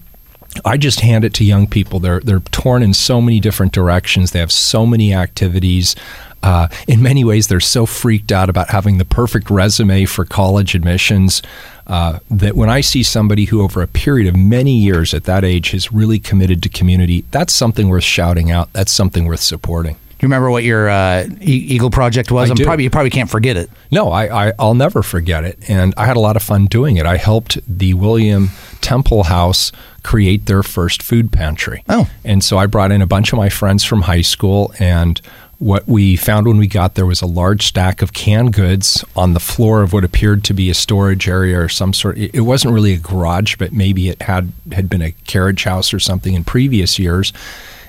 I 0.65 0.77
just 0.77 0.99
hand 0.99 1.23
it 1.23 1.33
to 1.35 1.45
young 1.45 1.67
people. 1.67 1.99
They're 1.99 2.19
they're 2.19 2.39
torn 2.39 2.83
in 2.83 2.93
so 2.93 3.21
many 3.21 3.39
different 3.39 3.71
directions. 3.71 4.31
They 4.31 4.39
have 4.39 4.51
so 4.51 4.85
many 4.85 5.13
activities. 5.13 5.95
Uh, 6.43 6.67
in 6.87 7.03
many 7.03 7.23
ways, 7.23 7.47
they're 7.47 7.59
so 7.59 7.85
freaked 7.85 8.31
out 8.31 8.49
about 8.49 8.69
having 8.69 8.97
the 8.97 9.05
perfect 9.05 9.51
resume 9.51 10.05
for 10.05 10.25
college 10.25 10.73
admissions 10.73 11.43
uh, 11.85 12.19
that 12.31 12.55
when 12.55 12.69
I 12.69 12.81
see 12.81 13.03
somebody 13.03 13.45
who, 13.45 13.61
over 13.61 13.81
a 13.81 13.87
period 13.87 14.27
of 14.27 14.35
many 14.35 14.75
years 14.75 15.13
at 15.13 15.25
that 15.25 15.43
age, 15.45 15.71
has 15.71 15.91
really 15.91 16.19
committed 16.19 16.63
to 16.63 16.69
community, 16.69 17.25
that's 17.31 17.53
something 17.53 17.89
worth 17.89 18.03
shouting 18.03 18.49
out. 18.49 18.73
That's 18.73 18.91
something 18.91 19.25
worth 19.25 19.41
supporting. 19.41 19.97
You 20.21 20.27
remember 20.27 20.51
what 20.51 20.63
your 20.63 20.89
uh, 20.89 21.27
e- 21.41 21.65
Eagle 21.75 21.89
project 21.89 22.31
was? 22.31 22.49
I 22.49 22.51
I'm 22.51 22.55
do. 22.57 22.63
probably 22.63 22.83
you 22.83 22.89
probably 22.89 23.09
can't 23.09 23.29
forget 23.29 23.57
it. 23.57 23.69
No, 23.91 24.11
I, 24.11 24.49
I 24.49 24.53
I'll 24.59 24.75
never 24.75 25.01
forget 25.03 25.43
it, 25.43 25.57
and 25.67 25.93
I 25.97 26.05
had 26.05 26.15
a 26.17 26.19
lot 26.19 26.35
of 26.35 26.43
fun 26.43 26.65
doing 26.67 26.97
it. 26.97 27.05
I 27.05 27.17
helped 27.17 27.57
the 27.67 27.93
William 27.93 28.49
Temple 28.81 29.23
House 29.23 29.71
create 30.03 30.45
their 30.45 30.63
first 30.63 31.01
food 31.03 31.31
pantry. 31.31 31.83
Oh. 31.89 32.09
and 32.23 32.43
so 32.43 32.57
I 32.57 32.65
brought 32.65 32.91
in 32.91 33.01
a 33.01 33.07
bunch 33.07 33.31
of 33.33 33.37
my 33.37 33.49
friends 33.49 33.83
from 33.83 34.03
high 34.03 34.21
school, 34.21 34.73
and 34.79 35.19
what 35.59 35.87
we 35.87 36.15
found 36.15 36.47
when 36.47 36.57
we 36.57 36.65
got 36.65 36.95
there 36.95 37.05
was 37.05 37.21
a 37.21 37.27
large 37.27 37.67
stack 37.67 38.01
of 38.01 38.13
canned 38.13 38.51
goods 38.51 39.05
on 39.15 39.33
the 39.33 39.39
floor 39.39 39.83
of 39.83 39.93
what 39.93 40.03
appeared 40.03 40.43
to 40.43 40.55
be 40.55 40.71
a 40.71 40.73
storage 40.73 41.27
area 41.27 41.59
or 41.59 41.69
some 41.69 41.93
sort. 41.93 42.17
It 42.17 42.31
it 42.33 42.41
wasn't 42.41 42.73
really 42.73 42.93
a 42.93 42.97
garage, 42.97 43.55
but 43.57 43.71
maybe 43.71 44.09
it 44.09 44.21
had 44.23 44.51
had 44.71 44.89
been 44.89 45.01
a 45.03 45.11
carriage 45.27 45.63
house 45.63 45.93
or 45.93 45.99
something 45.99 46.33
in 46.33 46.43
previous 46.43 46.97
years, 46.99 47.31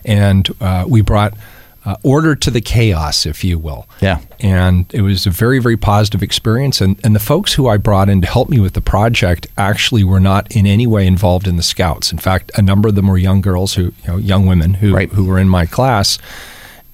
and 0.05 0.49
uh, 0.61 0.85
we 0.89 1.01
brought. 1.03 1.35
Uh, 1.85 1.97
order 2.05 2.37
to 2.37 2.49
the 2.49 2.61
chaos, 2.61 3.27
if 3.27 3.43
you 3.43 3.59
will 3.59 3.89
Yeah. 4.01 4.21
and 4.39 4.87
it 4.95 5.01
was 5.03 5.27
a 5.27 5.31
very 5.31 5.59
very 5.59 5.77
positive 5.77 6.23
experience 6.23 6.81
and, 6.81 6.97
and 7.05 7.13
the 7.13 7.19
folks 7.33 7.55
who 7.55 7.67
i 7.67 7.77
brought 7.77 8.09
in 8.09 8.21
to 8.21 8.27
help 8.29 8.49
me 8.49 8.61
with 8.61 8.75
the 8.75 8.81
project 8.81 9.49
actually 9.59 10.05
were 10.05 10.21
not 10.21 10.55
in 10.55 10.65
any 10.65 10.87
way 10.87 11.09
involved 11.09 11.49
in 11.49 11.57
the 11.57 11.63
scouts 11.65 12.13
in 12.13 12.19
fact 12.19 12.53
a 12.57 12.63
number 12.63 12.89
of 12.89 12.95
them 12.95 13.09
were 13.09 13.19
young 13.19 13.41
girls 13.41 13.75
who 13.75 13.83
you 13.83 14.07
know 14.07 14.17
young 14.17 14.47
women 14.47 14.75
who, 14.75 14.95
Right. 14.95 15.11
who 15.11 15.25
were 15.25 15.41
in 15.41 15.49
my 15.49 15.67
class 15.67 16.19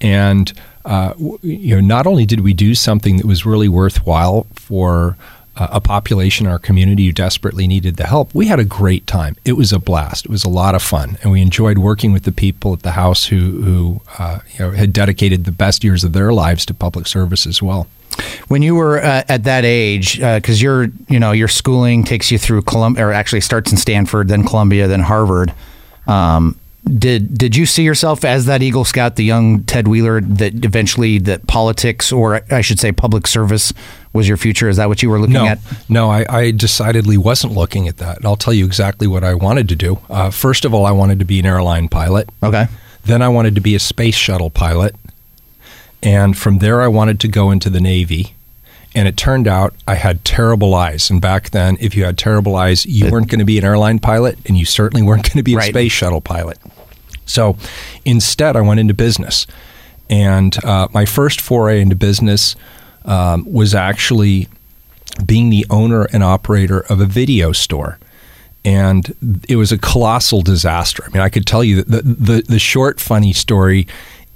and 0.01 0.51
uh, 0.85 1.09
w- 1.09 1.37
you 1.43 1.75
know 1.75 1.81
not 1.81 2.07
only 2.07 2.25
did 2.25 2.39
we 2.39 2.53
do 2.53 2.73
something 2.73 3.17
that 3.17 3.27
was 3.27 3.45
really 3.45 3.69
worthwhile 3.69 4.47
for 4.55 5.17
a 5.59 5.81
population 5.81 6.45
in 6.45 6.51
our 6.51 6.59
community 6.59 7.05
who 7.05 7.11
desperately 7.11 7.67
needed 7.67 7.97
the 7.97 8.07
help 8.07 8.33
we 8.33 8.47
had 8.47 8.59
a 8.59 8.65
great 8.65 9.05
time. 9.07 9.35
It 9.45 9.53
was 9.53 9.71
a 9.71 9.79
blast. 9.79 10.25
It 10.25 10.31
was 10.31 10.43
a 10.43 10.49
lot 10.49 10.75
of 10.75 10.81
fun. 10.81 11.17
And 11.21 11.31
we 11.31 11.41
enjoyed 11.41 11.77
working 11.77 12.13
with 12.13 12.23
the 12.23 12.31
people 12.31 12.73
at 12.73 12.81
the 12.83 12.91
house 12.91 13.25
who 13.25 13.61
who 13.61 14.01
uh, 14.17 14.39
you 14.53 14.59
know 14.59 14.71
had 14.71 14.93
dedicated 14.93 15.45
the 15.45 15.51
best 15.51 15.83
years 15.83 16.03
of 16.03 16.13
their 16.13 16.31
lives 16.31 16.65
to 16.67 16.73
public 16.73 17.07
service 17.07 17.45
as 17.45 17.61
well. 17.61 17.87
When 18.47 18.61
you 18.61 18.75
were 18.75 18.99
uh, 18.99 19.23
at 19.29 19.43
that 19.43 19.65
age, 19.65 20.19
because 20.19 20.61
your 20.61 20.87
you 21.07 21.19
know 21.19 21.31
your 21.31 21.47
schooling 21.47 22.03
takes 22.03 22.31
you 22.31 22.37
through 22.37 22.63
Columbia, 22.63 23.07
or 23.07 23.11
actually 23.11 23.41
starts 23.41 23.71
in 23.71 23.77
Stanford, 23.77 24.27
then 24.27 24.43
Columbia, 24.43 24.87
then 24.87 25.01
Harvard. 25.01 25.53
Um, 26.07 26.59
did 26.97 27.37
did 27.37 27.55
you 27.55 27.65
see 27.65 27.83
yourself 27.83 28.25
as 28.25 28.45
that 28.45 28.61
Eagle 28.61 28.85
Scout, 28.85 29.15
the 29.15 29.23
young 29.23 29.63
Ted 29.63 29.87
Wheeler, 29.87 30.21
that 30.21 30.65
eventually 30.65 31.19
that 31.19 31.45
politics, 31.47 32.11
or 32.11 32.41
I 32.49 32.61
should 32.61 32.79
say, 32.79 32.91
public 32.91 33.27
service, 33.27 33.73
was 34.13 34.27
your 34.27 34.37
future? 34.37 34.69
Is 34.69 34.77
that 34.77 34.87
what 34.87 35.03
you 35.03 35.09
were 35.09 35.19
looking 35.19 35.33
no, 35.33 35.45
at? 35.45 35.59
No, 35.87 36.09
I, 36.09 36.25
I 36.29 36.51
decidedly 36.51 37.17
wasn't 37.17 37.53
looking 37.53 37.87
at 37.87 37.97
that. 37.97 38.17
And 38.17 38.25
I'll 38.25 38.35
tell 38.35 38.53
you 38.53 38.65
exactly 38.65 39.07
what 39.07 39.23
I 39.23 39.33
wanted 39.33 39.69
to 39.69 39.75
do. 39.75 39.99
Uh, 40.09 40.31
first 40.31 40.65
of 40.65 40.73
all, 40.73 40.85
I 40.85 40.91
wanted 40.91 41.19
to 41.19 41.25
be 41.25 41.39
an 41.39 41.45
airline 41.45 41.89
pilot. 41.89 42.29
Okay. 42.41 42.67
Then 43.05 43.21
I 43.21 43.29
wanted 43.29 43.55
to 43.55 43.61
be 43.61 43.75
a 43.75 43.79
space 43.79 44.15
shuttle 44.15 44.49
pilot. 44.49 44.95
And 46.01 46.37
from 46.37 46.59
there, 46.59 46.81
I 46.81 46.87
wanted 46.87 47.19
to 47.21 47.27
go 47.27 47.51
into 47.51 47.69
the 47.69 47.79
Navy. 47.79 48.33
And 48.95 49.07
it 49.07 49.15
turned 49.15 49.47
out 49.47 49.75
I 49.87 49.95
had 49.95 50.25
terrible 50.25 50.73
eyes. 50.73 51.11
And 51.11 51.21
back 51.21 51.51
then, 51.51 51.77
if 51.79 51.95
you 51.95 52.05
had 52.05 52.17
terrible 52.17 52.55
eyes, 52.55 52.85
you 52.85 53.11
weren't 53.11 53.27
going 53.27 53.39
to 53.39 53.45
be 53.45 53.59
an 53.59 53.63
airline 53.63 53.99
pilot, 53.99 54.39
and 54.47 54.57
you 54.57 54.65
certainly 54.65 55.03
weren't 55.03 55.23
going 55.23 55.37
to 55.37 55.43
be 55.43 55.55
a 55.55 55.61
space 55.61 55.91
shuttle 55.91 56.21
pilot. 56.21 56.57
So 57.25 57.55
instead, 58.03 58.55
I 58.55 58.61
went 58.61 58.79
into 58.79 58.95
business. 58.95 59.45
And 60.09 60.57
uh, 60.65 60.87
my 60.91 61.05
first 61.05 61.39
foray 61.39 61.81
into 61.81 61.95
business 61.95 62.55
um, 63.05 63.51
was 63.51 63.73
actually 63.75 64.47
being 65.25 65.49
the 65.49 65.65
owner 65.69 66.03
and 66.13 66.23
operator 66.23 66.81
of 66.81 67.01
a 67.01 67.05
video 67.05 67.51
store. 67.51 67.99
And 68.65 69.15
it 69.47 69.55
was 69.55 69.71
a 69.71 69.77
colossal 69.77 70.41
disaster. 70.41 71.03
I 71.05 71.09
mean, 71.09 71.21
I 71.21 71.29
could 71.29 71.45
tell 71.45 71.63
you 71.63 71.81
the, 71.81 72.01
the, 72.01 72.41
the 72.41 72.59
short, 72.59 72.99
funny 72.99 73.33
story 73.33 73.87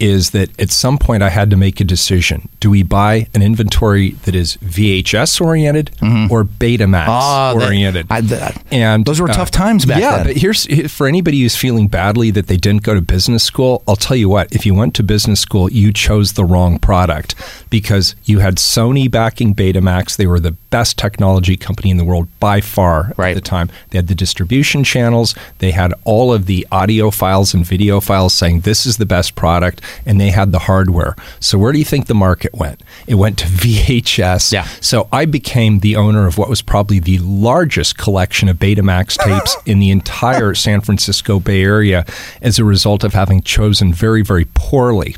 is 0.04 0.32
that 0.32 0.50
at 0.60 0.70
some 0.70 0.98
point 0.98 1.24
I 1.24 1.30
had 1.30 1.50
to 1.52 1.56
make 1.56 1.80
a 1.80 1.84
decision. 1.86 2.50
Do 2.60 2.70
we 2.70 2.84
buy 2.84 3.28
an 3.34 3.42
inventory 3.42 4.12
that 4.26 4.36
is 4.36 4.58
VHS 4.58 5.40
oriented 5.40 5.92
or 6.30 6.44
Betamax 6.44 7.06
that- 7.08 7.56
oriented? 7.56 8.08
I- 8.10 8.20
that- 8.22 8.62
and 8.72 9.06
those 9.06 9.22
were 9.22 9.30
uh, 9.30 9.34
tough 9.34 9.50
times 9.52 9.86
back 9.86 10.00
then. 10.02 10.02
yeah, 10.02 10.18
then. 10.18 10.28
but 10.28 10.36
here's 10.38 10.92
for 10.92 11.08
anybody 11.08 11.40
who's 11.42 11.56
feeling 11.56 11.88
badly 11.88 12.32
that 12.32 12.48
they 12.48 12.58
didn't 12.58 12.84
go 12.84 12.94
to 12.94 13.02
business 13.02 13.44
school. 13.44 13.82
I'll 13.88 13.96
tell 13.96 14.18
you 14.18 14.28
what: 14.28 14.52
if 14.54 14.66
you 14.66 14.74
went 14.76 14.94
to 14.96 15.04
business 15.04 15.40
school, 15.40 15.72
you 15.72 15.94
chose 15.94 16.34
the 16.34 16.44
wrong 16.44 16.80
product 16.80 17.36
because 17.70 18.16
you 18.26 18.40
had 18.40 18.58
Sony 18.58 19.10
backing 19.10 19.56
Betamax. 19.56 20.18
They 20.18 20.28
were 20.28 20.40
the 20.40 20.52
best 20.52 20.98
technology 20.98 21.56
company 21.56 21.90
in 21.92 21.98
the 21.98 22.04
world 22.04 22.28
by 22.40 22.60
far 22.60 23.14
Right. 23.16 23.30
at 23.30 23.36
the 23.44 23.50
time. 23.50 23.70
They 23.92 23.98
had 24.00 24.08
the 24.08 24.16
distribution 24.16 24.84
channels. 24.84 25.34
They 25.60 25.72
had 25.72 25.94
all 26.04 26.34
of 26.34 26.46
the 26.48 26.68
audiophiles 26.72 27.54
and 27.54 27.64
videophiles 27.64 28.32
saying 28.32 28.62
this 28.62 28.86
is 28.86 28.98
the 28.98 29.06
best 29.06 29.36
product, 29.36 29.82
and 30.06 30.20
they 30.20 30.30
had 30.32 30.52
the 30.52 30.60
hardware. 30.60 31.16
So 31.40 31.58
where 31.58 31.72
do 31.72 31.80
you 31.80 31.86
think 31.86 32.08
the 32.08 32.14
market 32.16 32.54
went? 32.54 32.82
It 33.08 33.16
went 33.16 33.38
to 33.40 33.46
VHS. 33.94 34.52
Yeah. 34.52 34.66
So 34.82 35.08
I 35.12 35.26
became 35.26 35.80
the 35.80 35.96
owner 35.96 36.28
of 36.28 36.38
what 36.38 36.50
was 36.50 36.62
probably 36.62 37.00
the 37.00 37.20
largest 37.20 37.98
collection 37.98 38.50
of 38.50 38.58
Betamax 38.58 39.18
tapes 39.18 39.56
in 39.66 39.80
the 39.80 39.90
entire 39.92 40.54
San 40.66 40.82
Francisco 40.82 41.40
Bay 41.40 41.64
Area 41.64 42.06
as 42.42 42.60
a 42.60 42.64
result 42.66 43.04
of 43.04 43.14
having 43.14 43.42
chosen 43.42 43.94
very, 43.94 44.22
very 44.24 44.46
poorly. 44.54 45.16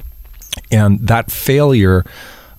And 0.71 0.99
that 1.07 1.31
failure 1.31 2.05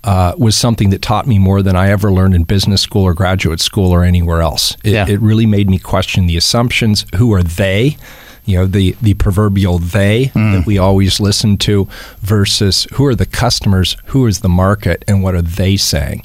uh, 0.04 0.34
was 0.38 0.56
something 0.56 0.90
that 0.90 1.02
taught 1.02 1.26
me 1.26 1.38
more 1.38 1.62
than 1.62 1.74
I 1.74 1.88
ever 1.90 2.12
learned 2.12 2.34
in 2.34 2.44
business 2.44 2.80
school 2.82 3.02
or 3.02 3.14
graduate 3.14 3.58
school 3.60 3.90
or 3.90 4.04
anywhere 4.04 4.40
else. 4.40 4.76
It, 4.84 4.92
Yeah. 4.92 5.06
it 5.08 5.20
really 5.20 5.46
made 5.46 5.68
me 5.68 5.78
question 5.78 6.26
the 6.26 6.36
assumptions. 6.36 7.04
Who 7.16 7.32
are 7.32 7.42
they? 7.42 7.96
You 8.46 8.58
know, 8.58 8.66
the, 8.66 8.96
the 9.02 9.14
proverbial 9.14 9.78
they 9.78 10.30
that 10.34 10.64
we 10.66 10.78
always 10.78 11.20
listen 11.20 11.58
to 11.58 11.88
versus 12.20 12.86
who 12.94 13.04
are 13.04 13.14
the 13.14 13.26
customers, 13.26 13.96
who 14.06 14.26
is 14.26 14.40
the 14.40 14.48
market, 14.48 15.04
and 15.06 15.22
what 15.22 15.34
are 15.34 15.42
they 15.42 15.76
saying? 15.76 16.22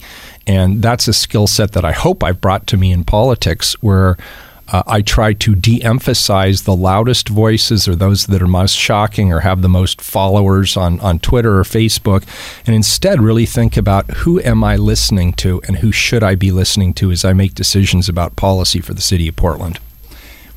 And 0.47 0.81
that's 0.81 1.07
a 1.07 1.13
skill 1.13 1.47
set 1.47 1.73
that 1.73 1.83
I 1.83 1.91
hope 1.91 2.23
I've 2.23 2.41
brought 2.41 2.67
to 2.67 2.77
me 2.77 2.91
in 2.91 3.03
politics 3.03 3.73
where 3.81 4.17
uh, 4.71 4.83
I 4.87 5.01
try 5.01 5.33
to 5.33 5.55
de 5.55 5.83
emphasize 5.83 6.63
the 6.63 6.75
loudest 6.75 7.27
voices 7.27 7.87
or 7.87 7.95
those 7.95 8.27
that 8.27 8.41
are 8.41 8.47
most 8.47 8.75
shocking 8.75 9.33
or 9.33 9.41
have 9.41 9.61
the 9.61 9.69
most 9.69 10.01
followers 10.01 10.77
on, 10.77 10.99
on 11.01 11.19
Twitter 11.19 11.59
or 11.59 11.63
Facebook, 11.63 12.23
and 12.65 12.75
instead 12.75 13.21
really 13.21 13.45
think 13.45 13.75
about 13.75 14.09
who 14.11 14.39
am 14.41 14.63
I 14.63 14.77
listening 14.77 15.33
to 15.33 15.61
and 15.67 15.77
who 15.77 15.91
should 15.91 16.23
I 16.23 16.35
be 16.35 16.51
listening 16.51 16.93
to 16.95 17.11
as 17.11 17.25
I 17.25 17.33
make 17.33 17.53
decisions 17.53 18.07
about 18.07 18.35
policy 18.35 18.79
for 18.79 18.93
the 18.93 19.01
city 19.01 19.27
of 19.27 19.35
Portland. 19.35 19.79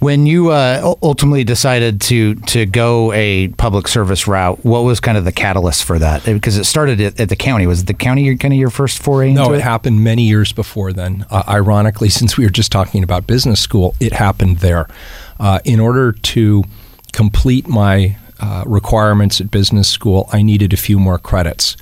When 0.05 0.27
you 0.27 0.51
uh, 0.51 0.95
ultimately 1.03 1.45
decided 1.45 2.03
to 2.03 2.35
to 2.35 2.67
go 2.67 3.11
a 3.13 3.49
public 3.49 3.89
service 3.89 4.29
route, 4.29 4.63
what 4.63 4.81
was 4.81 5.01
kind 5.01 5.17
of 5.17 5.25
the 5.25 5.33
catalyst 5.33 5.85
for 5.85 5.99
that? 5.99 6.25
Because 6.27 6.59
it 6.59 6.65
started 6.65 7.01
at, 7.01 7.19
at 7.19 7.29
the 7.31 7.37
county. 7.37 7.67
Was 7.67 7.87
the 7.87 7.95
county 7.95 8.23
your, 8.25 8.37
kind 8.37 8.53
of 8.53 8.61
your 8.61 8.69
first 8.69 9.03
foray 9.03 9.31
into 9.31 9.41
No, 9.43 9.53
it? 9.55 9.59
it 9.59 9.63
happened 9.63 10.05
many 10.05 10.25
years 10.25 10.53
before 10.53 10.93
then. 10.93 11.25
Uh, 11.31 11.43
ironically, 11.49 12.11
since 12.11 12.37
we 12.37 12.45
were 12.45 12.51
just 12.51 12.71
talking 12.71 13.03
about 13.03 13.27
business 13.27 13.61
school, 13.61 13.95
it 13.99 14.13
happened 14.13 14.59
there. 14.59 14.89
Uh, 15.41 15.61
in 15.65 15.81
order 15.81 16.13
to 16.13 16.65
complete 17.13 17.67
my 17.67 18.17
uh, 18.41 18.63
requirements 18.67 19.41
at 19.41 19.51
business 19.51 19.89
school, 19.89 20.29
I 20.33 20.43
needed 20.43 20.75
a 20.75 20.77
few 20.77 20.99
more 20.99 21.19
credits. 21.19 21.77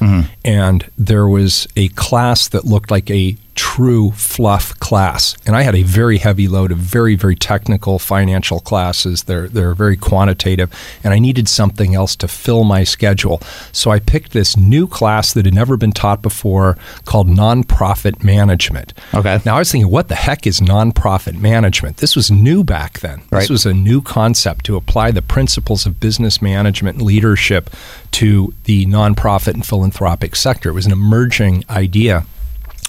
And 0.45 0.89
there 0.97 1.27
was 1.27 1.67
a 1.75 1.89
class 1.89 2.47
that 2.49 2.65
looked 2.65 2.91
like 2.91 3.11
a 3.11 3.37
true 3.55 4.11
fluff 4.13 4.79
class. 4.81 5.37
And 5.47 5.55
I 5.55 5.63
had 5.63 5.75
a 5.75 5.83
very 5.83 6.19
heavy 6.19 6.49
load 6.49 6.73
of 6.73 6.79
very, 6.79 7.15
very 7.15 7.37
technical 7.37 7.99
financial 7.99 8.61
classes. 8.61 9.25
They're, 9.25 9.49
they're 9.49 9.75
very 9.75 9.97
quantitative. 9.97 10.73
And 11.05 11.13
I 11.13 11.19
needed 11.19 11.49
something 11.49 11.95
else 11.95 12.17
to 12.17 12.29
fill 12.29 12.65
my 12.65 12.85
schedule. 12.85 13.41
So 13.73 13.91
I 13.91 13.99
picked 13.99 14.33
this 14.33 14.57
new 14.57 14.87
class 14.87 15.33
that 15.35 15.45
had 15.45 15.55
never 15.55 15.77
been 15.77 15.93
taught 15.93 16.23
before 16.23 16.79
called 17.05 17.29
nonprofit 17.29 18.25
management. 18.25 18.95
Okay. 19.15 19.41
Now 19.45 19.57
I 19.57 19.59
was 19.59 19.73
thinking, 19.73 19.91
what 19.91 20.09
the 20.09 20.15
heck 20.15 20.47
is 20.47 20.61
nonprofit 20.61 21.39
management? 21.39 21.99
This 21.99 22.17
was 22.17 22.31
new 22.31 22.65
back 22.65 23.01
then. 23.01 23.23
Right. 23.31 23.41
This 23.41 23.51
was 23.51 23.67
a 23.67 23.75
new 23.75 24.01
concept 24.01 24.65
to 24.67 24.77
apply 24.77 25.11
the 25.11 25.23
principles 25.23 25.87
of 25.87 26.01
business 26.01 26.41
management 26.41 26.99
and 26.99 27.07
leadership 27.07 27.71
to 28.13 28.55
the 28.65 28.87
nonprofit 28.87 29.55
and 29.55 29.67
philanthropic 29.67 30.37
sector. 30.37 30.71
It 30.71 30.75
was 30.75 30.87
an 30.87 30.93
emerging 30.93 31.65
idea. 31.69 32.27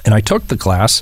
And 0.05 0.13
I 0.13 0.21
took 0.21 0.47
the 0.47 0.57
class 0.57 1.01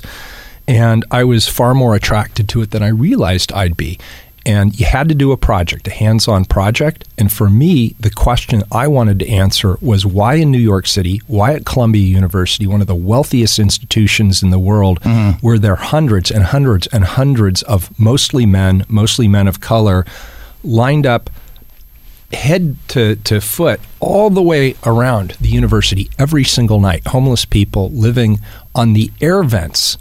and 0.68 1.04
I 1.10 1.24
was 1.24 1.48
far 1.48 1.74
more 1.74 1.94
attracted 1.94 2.48
to 2.50 2.62
it 2.62 2.70
than 2.70 2.82
I 2.82 2.88
realized 2.88 3.52
I'd 3.52 3.76
be. 3.76 3.98
And 4.44 4.78
you 4.78 4.86
had 4.86 5.08
to 5.08 5.14
do 5.14 5.30
a 5.30 5.36
project, 5.36 5.86
a 5.86 5.92
hands 5.92 6.26
on 6.26 6.44
project. 6.44 7.04
And 7.16 7.32
for 7.32 7.48
me, 7.48 7.94
the 8.00 8.10
question 8.10 8.64
I 8.72 8.88
wanted 8.88 9.20
to 9.20 9.28
answer 9.28 9.76
was 9.80 10.04
why 10.04 10.34
in 10.34 10.50
New 10.50 10.58
York 10.58 10.88
City, 10.88 11.20
why 11.28 11.54
at 11.54 11.64
Columbia 11.64 12.02
University, 12.02 12.66
one 12.66 12.80
of 12.80 12.88
the 12.88 12.94
wealthiest 12.94 13.60
institutions 13.60 14.42
in 14.42 14.50
the 14.50 14.58
world, 14.58 15.00
mm-hmm. 15.02 15.44
were 15.46 15.58
there 15.58 15.76
hundreds 15.76 16.30
and 16.30 16.44
hundreds 16.44 16.88
and 16.88 17.04
hundreds 17.04 17.62
of 17.62 17.96
mostly 18.00 18.44
men, 18.44 18.84
mostly 18.88 19.28
men 19.28 19.46
of 19.46 19.60
color, 19.60 20.04
lined 20.64 21.06
up 21.06 21.30
head 22.32 22.76
to, 22.88 23.16
to 23.16 23.40
foot 23.40 23.80
all 24.00 24.30
the 24.30 24.42
way 24.42 24.74
around 24.84 25.32
the 25.40 25.48
university 25.48 26.10
every 26.18 26.44
single 26.44 26.80
night. 26.80 27.06
Homeless 27.08 27.44
people 27.44 27.90
living 27.90 28.40
on 28.74 28.92
the 28.94 29.10
air 29.20 29.42
vents 29.42 29.98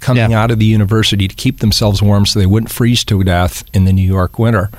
coming 0.00 0.30
Yeah. 0.30 0.42
out 0.42 0.50
of 0.50 0.58
the 0.58 0.64
university 0.64 1.26
to 1.28 1.34
keep 1.34 1.60
themselves 1.60 2.02
warm 2.02 2.26
so 2.26 2.38
they 2.38 2.46
wouldn't 2.46 2.70
freeze 2.70 3.04
to 3.04 3.22
death 3.24 3.64
in 3.72 3.84
the 3.84 3.92
New 3.92 4.06
York 4.06 4.38
winter. 4.38 4.70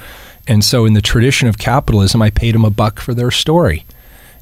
And 0.48 0.64
so, 0.64 0.86
in 0.86 0.94
the 0.94 1.02
tradition 1.02 1.48
of 1.48 1.58
capitalism, 1.58 2.22
I 2.22 2.30
paid 2.32 2.56
them 2.56 2.66
a 2.66 2.70
buck 2.72 3.00
for 3.00 3.14
their 3.14 3.32
story. 3.32 3.86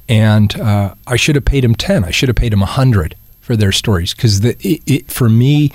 and 0.10 0.58
uh, 0.60 0.94
I 1.06 1.18
should 1.18 1.36
have 1.36 1.44
paid 1.44 1.64
them 1.66 1.76
ten. 1.76 2.06
I 2.06 2.12
should 2.12 2.30
have 2.30 2.36
paid 2.38 2.54
them 2.54 2.62
a 2.62 2.66
hundred 2.68 3.16
for 3.42 3.58
their 3.58 3.74
stories 3.74 4.14
because 4.14 4.44
it, 4.46 4.58
it 4.64 5.12
for 5.12 5.28
me 5.30 5.72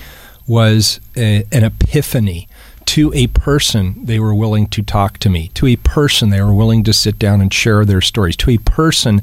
was 0.47 0.99
a, 1.15 1.43
an 1.51 1.63
epiphany 1.63 2.47
to 2.93 3.11
a 3.15 3.25
person 3.25 3.95
they 4.05 4.19
were 4.19 4.35
willing 4.35 4.67
to 4.67 4.83
talk 4.83 5.17
to 5.17 5.27
me 5.27 5.47
to 5.55 5.65
a 5.65 5.75
person 5.77 6.29
they 6.29 6.43
were 6.43 6.53
willing 6.53 6.83
to 6.83 6.93
sit 6.93 7.17
down 7.17 7.41
and 7.41 7.51
share 7.51 7.83
their 7.85 8.01
stories 8.01 8.37
to 8.37 8.51
a 8.51 8.57
person 8.59 9.19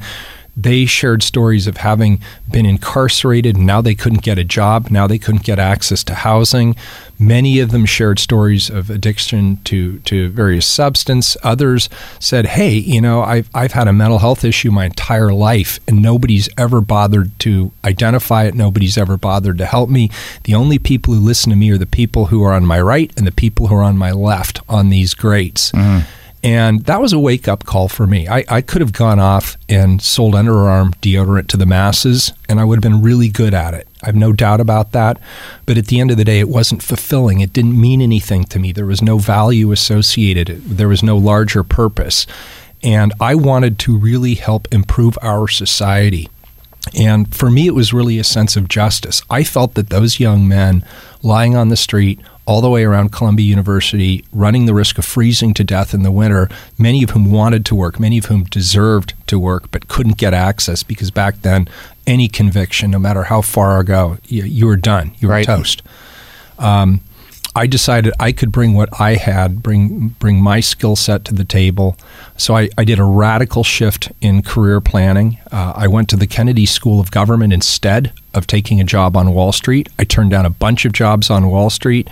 they 0.57 0.85
shared 0.85 1.23
stories 1.23 1.66
of 1.66 1.78
having 1.78 2.21
been 2.50 2.66
incarcerated 2.66 3.57
now 3.57 3.80
they 3.80 3.95
couldn't 3.95 4.23
get 4.23 4.38
a 4.38 4.45
job, 4.45 4.90
now 4.90 5.07
they 5.07 5.19
couldn't 5.19 5.45
get 5.45 5.59
access 5.59 6.02
to 6.04 6.14
housing. 6.14 6.76
Many 7.19 7.61
of 7.61 7.71
them 7.71 7.85
shared 7.85 8.19
stories 8.19 8.71
of 8.71 8.88
addiction 8.88 9.59
to, 9.64 9.99
to 10.00 10.28
various 10.30 10.66
substance. 10.66 11.37
Others 11.42 11.90
said, 12.19 12.47
Hey, 12.47 12.73
you 12.73 13.00
know, 13.00 13.23
I've, 13.23 13.50
I've 13.54 13.73
had 13.73 13.88
a 13.88 13.92
mental 13.92 14.19
health 14.19 14.45
issue 14.45 14.71
my 14.71 14.87
entire 14.87 15.33
life 15.33 15.78
and 15.87 16.02
nobody's 16.02 16.49
ever 16.57 16.80
bothered 16.80 17.38
to 17.40 17.73
identify 17.85 18.45
it. 18.45 18.54
Nobody's 18.54 18.97
ever 18.97 19.16
bothered 19.16 19.59
to 19.59 19.66
help 19.66 19.90
me. 19.90 20.11
The 20.45 20.54
only 20.54 20.78
people 20.78 21.14
who 21.14 21.21
listen 21.21 21.50
to 21.50 21.57
me 21.57 21.71
are 21.71 21.78
the 21.78 21.87
people 21.87 22.26
who 22.26 22.42
are 22.42 22.54
on 22.54 22.64
my 22.64 22.80
right 22.80 23.12
and 23.16 23.26
the 23.26 23.33
people 23.33 23.66
who 23.66 23.75
are 23.75 23.83
on 23.83 23.99
my 23.99 24.12
left 24.12 24.61
on 24.69 24.88
these 24.88 25.14
grates. 25.14 25.73
Mm-hmm. 25.73 26.09
And 26.42 26.85
that 26.87 27.00
was 27.00 27.12
a 27.12 27.18
wake 27.18 27.49
up 27.49 27.64
call 27.64 27.88
for 27.88 28.06
me. 28.06 28.26
I, 28.26 28.44
I 28.49 28.61
could 28.62 28.80
have 28.80 28.94
gone 28.94 29.20
off 29.20 29.59
and 29.68 30.00
sold 30.00 30.35
underarm 30.35 30.94
deodorant 30.97 31.49
to 31.49 31.59
the 31.59 31.66
masses, 31.66 32.32
and 32.49 32.59
I 32.59 32.64
would 32.64 32.82
have 32.82 32.92
been 32.92 33.02
really 33.02 33.28
good 33.28 33.52
at 33.52 33.75
it. 33.75 33.87
I 34.02 34.06
have 34.06 34.16
no 34.16 34.32
doubt 34.32 34.61
about 34.61 34.92
that. 34.92 35.20
But 35.66 35.76
at 35.76 35.88
the 35.88 36.00
end 36.00 36.11
of 36.11 36.16
the 36.16 36.25
day, 36.25 36.40
it 36.40 36.49
wasn't 36.49 36.82
fulfilling. 36.82 37.40
It 37.40 37.52
didn't 37.52 37.78
mean 37.78 38.00
anything 38.00 38.44
to 38.44 38.59
me. 38.59 38.73
There 38.73 38.87
was 38.87 39.02
no 39.02 39.18
value 39.18 39.70
associated, 39.73 40.62
there 40.64 40.88
was 40.88 41.02
no 41.02 41.18
larger 41.18 41.62
purpose. 41.62 42.26
And 42.82 43.12
I 43.20 43.35
wanted 43.35 43.78
to 43.80 43.99
really 43.99 44.35
help 44.35 44.66
improve 44.73 45.18
our 45.20 45.49
society. 45.49 46.30
And 46.99 47.35
for 47.35 47.50
me, 47.50 47.66
it 47.66 47.75
was 47.75 47.92
really 47.92 48.18
a 48.18 48.25
sense 48.25 48.56
of 48.56 48.68
justice. 48.68 49.23
I 49.30 49.44
felt 49.44 49.75
that 49.75 49.90
those 49.90 50.20
young 50.20 50.49
men 50.49 50.85
lying 51.23 51.56
on 51.56 51.68
the 51.68 51.76
street 51.76 52.20
all 52.47 52.61
the 52.61 52.70
way 52.70 52.82
around 52.82 53.12
Columbia 53.12 53.47
University, 53.47 54.25
running 54.32 54.66
the 54.66 54.75
risk 54.75 54.99
of 54.99 55.04
freezing 55.04 55.54
to 55.54 55.62
death 55.62 55.94
in 55.94 56.02
the 56.02 56.11
winter, 56.11 56.49
many 56.78 57.02
of 57.04 57.11
whom 57.11 57.30
wanted 57.30 57.64
to 57.66 57.76
work, 57.76 58.00
many 58.00 58.18
of 58.18 58.25
whom 58.25 58.42
deserved 58.44 59.14
to 59.28 59.38
work, 59.38 59.70
but 59.70 59.87
couldn't 59.87 60.16
get 60.16 60.35
access 60.35 60.82
because 60.82 61.12
back 61.12 61.42
then, 61.42 61.68
any 62.09 62.26
conviction, 62.26 62.90
no 62.90 62.99
matter 62.99 63.25
how 63.25 63.40
far 63.40 63.78
ago, 63.78 64.18
you, 64.26 64.42
you 64.42 64.66
were 64.66 64.76
done. 64.76 65.12
You 65.20 65.28
were 65.28 65.35
right. 65.35 65.47
toast. 65.47 65.82
Um, 66.59 67.02
I 67.61 67.67
decided 67.67 68.14
I 68.19 68.33
could 68.33 68.52
bring 68.52 68.73
what 68.73 68.88
I 68.99 69.17
had, 69.17 69.62
bring 69.62 70.17
bring 70.19 70.40
my 70.40 70.61
skill 70.61 70.97
set 70.97 71.26
to 71.26 71.35
the 71.35 71.45
table. 71.45 71.95
So 72.38 72.57
I, 72.57 72.71
I, 72.79 72.85
did 72.85 72.99
a 72.99 73.05
radical 73.05 73.64
shift 73.64 74.11
in 74.23 74.40
career 74.40 74.81
planning. 74.81 75.37
Uh, 75.52 75.75
I 75.76 75.87
went 75.87 76.09
to 76.09 76.17
the 76.17 76.26
Kennedy 76.26 76.64
School 76.64 77.00
of 77.00 77.11
Government 77.11 77.52
instead 77.52 78.14
of 78.33 78.47
taking 78.47 78.81
a 78.81 78.85
job 78.85 79.14
on 79.14 79.35
Wall 79.35 79.52
Street. 79.52 79.90
I 79.99 80.05
turned 80.05 80.31
down 80.31 80.47
a 80.47 80.50
bunch 80.50 80.87
of 80.87 80.93
jobs 80.93 81.29
on 81.29 81.50
Wall 81.50 81.69
Street, 81.69 82.09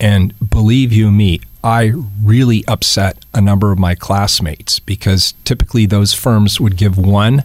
and 0.00 0.32
believe 0.48 0.94
you 0.94 1.10
me, 1.10 1.40
I 1.62 1.92
really 2.22 2.64
upset 2.66 3.22
a 3.34 3.42
number 3.42 3.72
of 3.72 3.78
my 3.78 3.94
classmates 3.94 4.78
because 4.78 5.34
typically 5.44 5.84
those 5.84 6.14
firms 6.14 6.58
would 6.58 6.78
give 6.78 6.96
one 6.96 7.44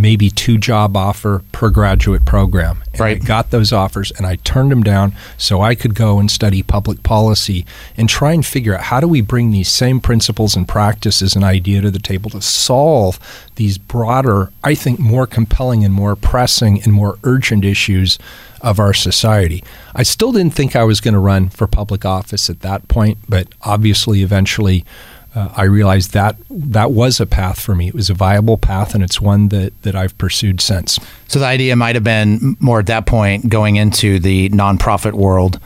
maybe 0.00 0.30
two 0.30 0.56
job 0.56 0.96
offer 0.96 1.42
per 1.52 1.70
graduate 1.70 2.24
program. 2.24 2.82
And 2.92 3.00
right. 3.00 3.22
I 3.22 3.24
got 3.24 3.50
those 3.50 3.72
offers 3.72 4.10
and 4.12 4.26
I 4.26 4.36
turned 4.36 4.70
them 4.70 4.82
down 4.82 5.12
so 5.36 5.60
I 5.60 5.74
could 5.74 5.94
go 5.94 6.18
and 6.18 6.30
study 6.30 6.62
public 6.62 7.02
policy 7.02 7.66
and 7.96 8.08
try 8.08 8.32
and 8.32 8.44
figure 8.44 8.74
out 8.74 8.84
how 8.84 9.00
do 9.00 9.06
we 9.06 9.20
bring 9.20 9.50
these 9.50 9.68
same 9.68 10.00
principles 10.00 10.56
and 10.56 10.66
practices 10.66 11.36
and 11.36 11.44
idea 11.44 11.80
to 11.82 11.90
the 11.90 11.98
table 11.98 12.30
to 12.30 12.40
solve 12.40 13.18
these 13.56 13.78
broader, 13.78 14.50
I 14.64 14.74
think 14.74 14.98
more 14.98 15.26
compelling 15.26 15.84
and 15.84 15.92
more 15.92 16.16
pressing 16.16 16.82
and 16.82 16.92
more 16.92 17.18
urgent 17.24 17.64
issues 17.64 18.18
of 18.60 18.78
our 18.78 18.92
society. 18.94 19.62
I 19.94 20.02
still 20.02 20.32
didn't 20.32 20.54
think 20.54 20.76
I 20.76 20.84
was 20.84 21.00
going 21.00 21.14
to 21.14 21.20
run 21.20 21.48
for 21.48 21.66
public 21.66 22.04
office 22.04 22.50
at 22.50 22.60
that 22.60 22.88
point, 22.88 23.18
but 23.28 23.48
obviously 23.62 24.22
eventually 24.22 24.84
uh, 25.34 25.48
I 25.56 25.64
realized 25.64 26.12
that 26.12 26.36
that 26.50 26.90
was 26.90 27.20
a 27.20 27.26
path 27.26 27.60
for 27.60 27.74
me. 27.74 27.88
It 27.88 27.94
was 27.94 28.10
a 28.10 28.14
viable 28.14 28.58
path, 28.58 28.94
and 28.94 29.04
it's 29.04 29.20
one 29.20 29.48
that, 29.48 29.80
that 29.82 29.94
I've 29.94 30.16
pursued 30.18 30.60
since. 30.60 30.98
So 31.28 31.38
the 31.38 31.46
idea 31.46 31.76
might 31.76 31.94
have 31.94 32.04
been 32.04 32.56
more 32.58 32.80
at 32.80 32.86
that 32.86 33.06
point 33.06 33.48
going 33.48 33.76
into 33.76 34.18
the 34.18 34.48
nonprofit 34.50 35.12
world, 35.12 35.60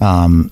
um, 0.00 0.50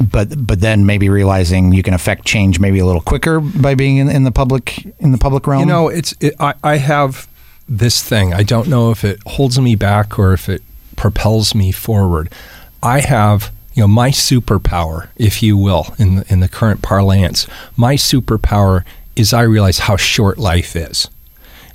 but 0.00 0.44
but 0.44 0.60
then 0.60 0.86
maybe 0.86 1.08
realizing 1.08 1.72
you 1.72 1.84
can 1.84 1.94
affect 1.94 2.24
change 2.24 2.58
maybe 2.58 2.80
a 2.80 2.86
little 2.86 3.00
quicker 3.00 3.38
by 3.38 3.76
being 3.76 3.98
in, 3.98 4.08
in 4.08 4.24
the 4.24 4.32
public 4.32 4.84
in 4.98 5.12
the 5.12 5.18
public 5.18 5.46
realm. 5.46 5.60
You 5.60 5.66
know, 5.66 5.88
it's 5.88 6.14
it, 6.20 6.34
I, 6.40 6.54
I 6.64 6.76
have 6.78 7.28
this 7.68 8.02
thing. 8.02 8.34
I 8.34 8.42
don't 8.42 8.68
know 8.68 8.90
if 8.90 9.04
it 9.04 9.20
holds 9.24 9.60
me 9.60 9.76
back 9.76 10.18
or 10.18 10.32
if 10.32 10.48
it 10.48 10.62
propels 10.96 11.54
me 11.54 11.70
forward. 11.70 12.32
I 12.82 13.00
have 13.00 13.52
you 13.74 13.82
know, 13.82 13.88
my 13.88 14.10
superpower, 14.10 15.08
if 15.16 15.42
you 15.42 15.56
will, 15.56 15.94
in 15.98 16.16
the, 16.16 16.32
in 16.32 16.40
the 16.40 16.48
current 16.48 16.82
parlance, 16.82 17.46
my 17.76 17.94
superpower 17.94 18.84
is 19.16 19.32
I 19.32 19.42
realize 19.42 19.80
how 19.80 19.96
short 19.96 20.38
life 20.38 20.76
is. 20.76 21.08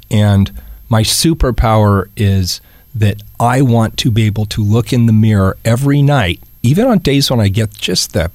And 0.10 0.52
my 0.90 1.02
superpower 1.04 2.10
is 2.16 2.62
that 2.96 3.22
I 3.40 3.62
want 3.62 3.98
to 3.98 4.12
be 4.12 4.24
able 4.24 4.46
to 4.48 4.64
look 4.64 4.92
in 4.92 5.06
the 5.06 5.14
mirror 5.14 5.58
every 5.64 6.02
night, 6.02 6.40
even 6.64 6.86
on 6.88 7.00
days 7.00 7.30
when 7.30 7.40
I 7.40 7.50
get 7.50 7.72
just 7.72 8.14
the 8.14 8.32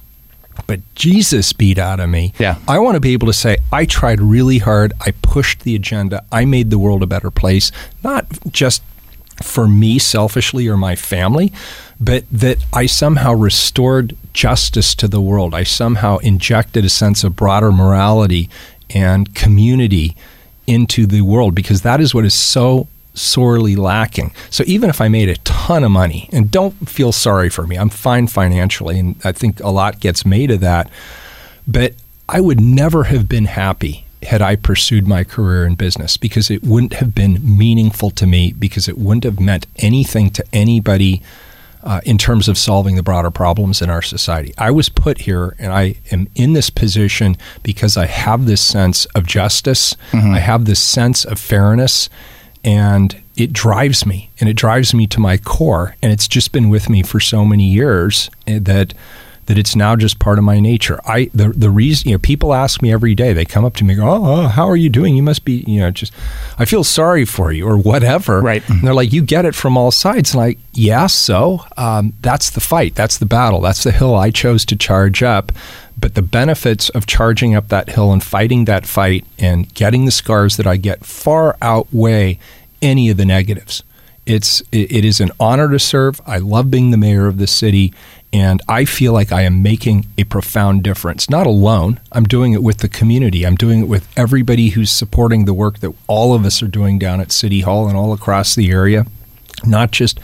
but 0.67 0.81
Jesus 0.95 1.53
beat 1.53 1.79
out 1.79 1.99
of 1.99 2.11
me. 2.11 2.35
Yeah. 2.39 2.59
I 2.69 2.79
want 2.79 2.95
to 2.95 3.01
be 3.01 3.15
able 3.15 3.27
to 3.27 3.33
say, 3.33 3.59
I 3.73 3.87
tried 3.87 4.21
really 4.21 4.59
hard. 4.59 4.93
I 5.01 5.13
pushed 5.23 5.61
the 5.61 5.75
agenda. 5.75 6.25
I 6.31 6.45
made 6.45 6.71
the 6.71 6.79
world 6.79 7.03
a 7.03 7.07
better 7.07 7.31
place, 7.31 7.73
not 8.05 8.27
just 8.51 8.83
for 9.43 9.67
me 9.69 9.99
selfishly 9.99 10.69
or 10.69 10.77
my 10.77 10.97
family, 10.97 11.53
but 12.01 12.25
that 12.31 12.59
I 12.73 12.87
somehow 12.87 13.33
restored 13.33 14.17
justice 14.33 14.95
to 14.97 15.09
the 15.09 15.21
world. 15.21 15.55
I 15.55 15.63
somehow 15.63 16.19
injected 16.19 16.85
a 16.85 16.89
sense 16.89 17.25
of 17.25 17.37
broader 17.37 17.73
morality 17.73 18.51
and 18.91 19.35
community 19.35 20.17
into 20.67 21.07
the 21.07 21.23
world 21.23 21.55
because 21.55 21.83
that 21.83 22.01
is 22.01 22.15
what 22.15 22.25
is 22.25 22.35
so 22.35 22.89
sorely 23.15 23.77
lacking. 23.77 24.33
So 24.51 24.65
even 24.67 24.91
if 24.91 25.01
I 25.01 25.09
made 25.09 25.29
a 25.29 25.37
ton 25.39 25.85
of 25.85 25.91
money, 25.91 26.29
and 26.33 26.51
don't 26.51 26.89
feel 26.89 27.13
sorry 27.13 27.51
for 27.51 27.67
me, 27.67 27.77
I'm 27.77 27.91
fine 27.91 28.27
financially, 28.27 28.99
and 28.99 29.17
I 29.25 29.33
think 29.33 29.61
a 29.61 29.69
lot 29.69 30.01
gets 30.01 30.25
made 30.25 30.51
of 30.51 30.61
that, 30.61 30.91
but 31.67 31.95
I 32.29 32.41
would 32.41 32.61
never 32.61 33.05
have 33.05 33.29
been 33.29 33.45
happy 33.45 34.07
had 34.23 34.43
I 34.43 34.57
pursued 34.57 35.07
my 35.07 35.25
career 35.25 35.67
in 35.67 35.75
business 35.75 36.17
because 36.17 36.51
it 36.51 36.63
wouldn't 36.63 36.95
have 36.95 37.15
been 37.15 37.41
meaningful 37.43 38.11
to 38.13 38.27
me 38.27 38.53
because 38.53 38.89
it 38.89 38.99
wouldn't 38.99 39.25
have 39.25 39.41
meant 39.41 39.67
anything 39.77 40.31
to 40.31 40.45
anybody 40.53 41.23
uh, 41.83 42.01
in 42.05 42.17
terms 42.17 42.49
of 42.49 42.57
solving 42.57 42.97
the 42.97 43.03
broader 43.03 43.31
problems 43.31 43.83
in 43.83 43.91
our 43.91 44.03
society. 44.03 44.55
I 44.57 44.71
was 44.71 44.89
put 44.89 45.19
here 45.19 45.57
and 45.59 45.73
I 45.73 45.97
am 46.11 46.29
in 46.35 46.53
this 46.53 46.71
position 46.71 47.37
because 47.63 47.97
I 47.97 48.07
have 48.07 48.47
this 48.47 48.61
sense 48.61 49.05
of 49.07 49.27
justice, 49.27 49.97
mm-hmm. 50.13 50.35
I 50.35 50.39
have 50.39 50.65
this 50.65 50.81
sense 50.81 51.25
of 51.25 51.41
fairness, 51.41 52.09
and 52.65 53.21
it 53.37 53.53
drives 53.53 54.07
me 54.07 54.31
and 54.39 54.49
it 54.49 54.55
drives 54.55 54.95
me 54.95 55.07
to 55.09 55.21
my 55.21 55.37
core. 55.37 55.97
And 56.03 56.13
it's 56.13 56.29
just 56.29 56.53
been 56.53 56.69
with 56.69 56.89
me 56.89 57.03
for 57.03 57.19
so 57.19 57.45
many 57.45 57.69
years 57.69 58.31
eh, 58.47 58.61
that 58.63 58.95
that 59.47 59.59
it's 59.59 59.75
now 59.75 59.97
just 59.97 60.19
part 60.19 60.39
of 60.39 60.45
my 60.45 60.61
nature. 60.61 61.01
I 61.05 61.31
the 61.35 61.49
the 61.49 61.71
reason 61.71 62.09
you 62.09 62.15
know 62.15 62.19
people 62.19 62.55
ask 62.55 62.81
me 62.81 62.93
every 62.93 63.15
day. 63.15 63.33
They 63.33 63.45
come 63.45 63.65
up 63.65 63.75
to 63.77 63.85
me, 63.85 63.95
go, 63.95 64.09
"Oh, 64.09 64.25
oh 64.25 64.49
how 64.49 64.69
are 64.69 64.77
you 64.77 64.89
doing? 64.89 65.17
You 65.17 65.23
must 65.23 65.45
be 65.45 65.65
you 65.67 65.81
know 65.81 65.91
just 65.91 66.13
I 66.59 66.65
feel 66.65 66.85
sorry 66.85 67.25
for 67.25 67.53
you 67.53 67.67
or 67.67 67.77
whatever." 67.77 68.41
Right. 68.41 68.69
And 68.69 68.83
they're 68.83 68.95
like, 68.95 69.13
"You 69.13 69.23
get 69.23 69.45
it 69.45 69.55
from 69.55 69.77
all 69.77 69.91
sides." 69.91 70.33
And 70.33 70.43
like, 70.43 70.59
yeah, 70.73 71.07
so 71.07 71.65
um, 71.77 72.15
that's 72.21 72.51
the 72.51 72.61
fight. 72.61 72.95
That's 72.95 73.19
the 73.19 73.27
battle. 73.27 73.61
That's 73.61 73.83
the 73.83 73.93
hill 73.93 74.15
I 74.15 74.31
chose 74.31 74.65
to 74.67 74.77
charge 74.77 75.23
up. 75.23 75.53
But 75.99 76.15
the 76.15 76.23
benefits 76.23 76.89
of 76.91 77.07
charging 77.07 77.55
up 77.55 77.69
that 77.69 77.91
hill 77.91 78.13
and 78.13 78.23
fighting 78.23 78.65
that 78.65 78.87
fight 78.87 79.25
and 79.39 79.73
getting 79.75 80.05
the 80.05 80.11
scars 80.11 80.57
that 80.57 80.67
I 80.67 80.77
get 80.77 81.05
far 81.05 81.57
outweigh 81.61 82.39
any 82.81 83.11
of 83.11 83.17
the 83.17 83.25
negatives. 83.25 83.83
It's 84.25 84.63
it 84.71 85.05
is 85.05 85.21
an 85.21 85.33
honor 85.41 85.69
to 85.69 85.79
serve. 85.79 86.21
I 86.27 86.39
love 86.39 86.71
being 86.71 86.93
the 86.93 86.97
mayor 86.97 87.27
of 87.27 87.39
the 87.39 87.47
city, 87.47 87.93
and 88.33 88.63
I 88.67 88.87
feel 88.87 89.13
like 89.13 89.31
I 89.31 89.43
am 89.43 89.63
making 89.63 90.07
a 90.17 90.25
profound 90.25 90.83
difference. 90.83 91.29
Not 91.29 91.47
alone. 91.47 92.01
I'm 92.11 92.25
doing 92.25 92.53
it 92.53 92.63
with 92.63 92.79
the 92.79 92.89
community. 92.89 93.45
I'm 93.47 93.57
doing 93.57 93.83
it 93.83 93.89
with 93.89 94.09
everybody 94.17 94.71
who's 94.71 94.91
supporting 94.91 95.45
the 95.45 95.55
work 95.55 95.81
that 95.81 95.95
all 96.07 96.35
of 96.35 96.47
us 96.47 96.63
are 96.63 96.69
doing 96.69 96.99
down 96.99 97.21
at 97.21 97.31
City 97.31 97.61
Hall 97.61 97.89
and 97.89 97.97
all 97.97 98.13
across 98.13 98.55
the 98.55 98.71
area. 98.71 99.07
Not 99.65 99.91
just 99.91 100.19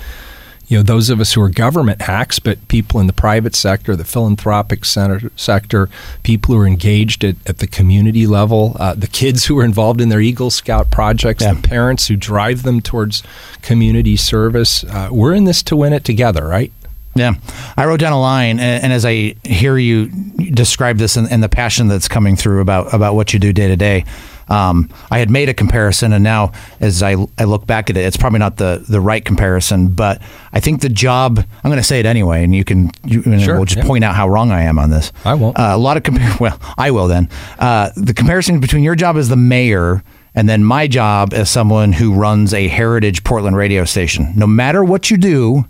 you 0.68 0.77
know 0.77 0.83
those 0.83 1.09
of 1.09 1.18
us 1.18 1.33
who 1.33 1.40
are 1.40 1.49
government 1.49 2.03
hacks, 2.03 2.38
but 2.38 2.68
people 2.68 3.01
in 3.01 3.07
the 3.07 3.12
private 3.14 3.55
sector, 3.55 3.97
the 3.97 4.05
philanthropic 4.05 4.85
center, 4.85 5.31
sector, 5.35 5.88
people 6.23 6.55
who 6.55 6.61
are 6.61 6.66
engaged 6.66 7.25
at, 7.25 7.37
at 7.49 7.59
the 7.59 7.66
community 7.66 8.27
level, 8.27 8.77
uh, 8.79 8.94
the 8.94 9.07
kids 9.07 9.47
who 9.47 9.59
are 9.59 9.64
involved 9.64 10.01
in 10.01 10.11
their 10.11 10.21
Eagle 10.21 10.51
Scout 10.51 10.90
projects, 10.90 11.42
yeah. 11.42 11.55
the 11.55 11.66
parents 11.66 12.09
who 12.09 12.16
drive 12.16 12.64
them 12.64 12.83
towards 12.83 13.23
community 13.62 14.16
service. 14.16 14.85
Uh, 14.85 15.09
we're 15.11 15.33
in 15.35 15.44
this 15.44 15.62
to 15.62 15.75
win 15.75 15.94
it 15.94 16.05
together, 16.05 16.47
right? 16.47 16.71
Yeah, 17.18 17.35
I 17.76 17.87
wrote 17.87 18.00
down 18.00 18.12
a 18.12 18.20
line, 18.20 18.59
and, 18.61 18.85
and 18.85 18.92
as 18.92 19.04
I 19.04 19.35
hear 19.44 19.76
you 19.76 20.09
describe 20.52 20.98
this 20.98 21.16
and, 21.16 21.31
and, 21.31 21.42
the 21.42 21.48
passion 21.48 21.88
that's 21.88 22.09
coming 22.09 22.37
through 22.37 22.61
about 22.61 22.94
about 22.94 23.14
what 23.14 23.33
you 23.33 23.38
do 23.38 23.52
day 23.52 23.68
to 23.68 23.76
day, 23.76 24.04
Um, 24.48 24.88
I 25.11 25.18
had 25.18 25.31
made 25.31 25.48
a 25.48 25.54
comparison, 25.54 26.12
and 26.12 26.24
now 26.24 26.52
as 26.81 27.02
I, 27.02 27.16
I 27.38 27.44
look 27.44 27.66
back 27.66 27.90
at 27.90 27.96
it, 27.96 28.00
it's 28.00 28.16
probably 28.16 28.38
not 28.38 28.57
the, 28.57 28.85
the 28.88 29.00
right 29.00 29.24
comparison, 29.24 29.88
but 29.88 30.22
I 30.52 30.61
think 30.61 30.81
the 30.81 30.88
job, 30.88 31.38
I'm 31.38 31.70
going 31.70 31.76
to 31.76 31.83
say 31.83 32.00
it 32.00 32.07
anyway, 32.07 32.44
and 32.44 32.54
you 32.54 32.64
can, 32.64 32.90
you, 33.04 33.22
sure, 33.38 33.57
we'll 33.57 33.66
just 33.66 33.78
yeah. 33.78 33.87
point 33.87 34.04
out 34.04 34.14
how 34.14 34.28
wrong 34.28 34.50
I 34.50 34.62
am 34.62 34.78
on 34.78 34.90
this. 34.90 35.12
I 35.24 35.35
won't. 35.35 35.59
Uh, 35.59 35.72
a 35.72 35.78
lot 35.78 35.96
of, 35.96 36.02
compar- 36.02 36.40
well, 36.44 36.59
I 36.78 36.90
will 36.90 37.09
then. 37.09 37.28
Uh, 37.59 37.90
the 37.96 38.14
comparison 38.14 38.61
between 38.61 38.83
your 38.83 38.94
job 38.94 39.16
as 39.16 39.28
the 39.28 39.37
mayor 39.37 40.02
and 40.35 40.48
then 40.48 40.64
my 40.64 40.87
job 40.87 41.35
as 41.35 41.50
someone 41.50 41.92
who 41.92 42.14
runs 42.14 42.54
a 42.54 42.68
heritage 42.68 43.24
Portland 43.24 43.57
radio 43.57 43.85
station. 43.85 44.33
No 44.37 44.46
matter 44.46 44.85
what 44.85 45.11
you 45.11 45.16
do, 45.16 45.66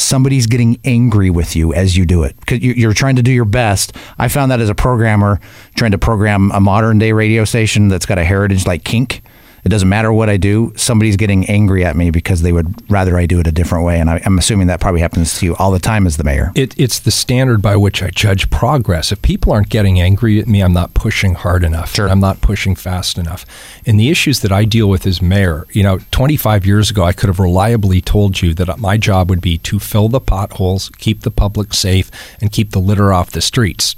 somebody's 0.00 0.46
getting 0.46 0.78
angry 0.84 1.30
with 1.30 1.56
you 1.56 1.72
as 1.74 1.96
you 1.96 2.06
do 2.06 2.22
it 2.22 2.38
because 2.40 2.60
you're 2.60 2.94
trying 2.94 3.16
to 3.16 3.22
do 3.22 3.32
your 3.32 3.44
best. 3.44 3.94
I 4.18 4.28
found 4.28 4.50
that 4.50 4.60
as 4.60 4.68
a 4.68 4.74
programmer 4.74 5.40
trying 5.74 5.92
to 5.92 5.98
program 5.98 6.50
a 6.52 6.60
modern 6.60 6.98
day 6.98 7.12
radio 7.12 7.44
station 7.44 7.88
that's 7.88 8.06
got 8.06 8.18
a 8.18 8.24
heritage 8.24 8.66
like 8.66 8.84
KINK. 8.84 9.20
It 9.68 9.70
doesn't 9.70 9.90
matter 9.90 10.10
what 10.10 10.30
I 10.30 10.38
do. 10.38 10.72
Somebody's 10.76 11.18
getting 11.18 11.44
angry 11.44 11.84
at 11.84 11.94
me 11.94 12.10
because 12.10 12.40
they 12.40 12.52
would 12.52 12.90
rather 12.90 13.18
I 13.18 13.26
do 13.26 13.38
it 13.38 13.46
a 13.46 13.52
different 13.52 13.84
way. 13.84 14.00
And 14.00 14.08
I, 14.08 14.16
am 14.24 14.38
assuming 14.38 14.66
that 14.68 14.80
probably 14.80 15.02
happens 15.02 15.38
to 15.38 15.44
you 15.44 15.54
all 15.56 15.70
the 15.70 15.78
time 15.78 16.06
as 16.06 16.16
the 16.16 16.24
mayor. 16.24 16.52
It, 16.54 16.72
it's 16.80 16.98
the 16.98 17.10
standard 17.10 17.60
by 17.60 17.76
which 17.76 18.02
I 18.02 18.08
judge 18.08 18.48
progress. 18.48 19.12
If 19.12 19.20
people 19.20 19.52
aren't 19.52 19.68
getting 19.68 20.00
angry 20.00 20.40
at 20.40 20.46
me, 20.46 20.62
I'm 20.62 20.72
not 20.72 20.94
pushing 20.94 21.34
hard 21.34 21.64
enough. 21.64 21.92
Sure. 21.94 22.08
I'm 22.08 22.18
not 22.18 22.40
pushing 22.40 22.76
fast 22.76 23.18
enough. 23.18 23.44
And 23.84 24.00
the 24.00 24.08
issues 24.08 24.40
that 24.40 24.52
I 24.52 24.64
deal 24.64 24.88
with 24.88 25.06
as 25.06 25.20
mayor, 25.20 25.66
you 25.72 25.82
know, 25.82 25.98
25 26.12 26.64
years 26.64 26.90
ago, 26.90 27.02
I 27.02 27.12
could 27.12 27.28
have 27.28 27.38
reliably 27.38 28.00
told 28.00 28.40
you 28.40 28.54
that 28.54 28.78
my 28.78 28.96
job 28.96 29.28
would 29.28 29.42
be 29.42 29.58
to 29.58 29.78
fill 29.78 30.08
the 30.08 30.18
potholes, 30.18 30.88
keep 30.96 31.20
the 31.20 31.30
public 31.30 31.74
safe, 31.74 32.10
and 32.40 32.50
keep 32.50 32.70
the 32.70 32.80
litter 32.80 33.12
off 33.12 33.32
the 33.32 33.42
streets. 33.42 33.96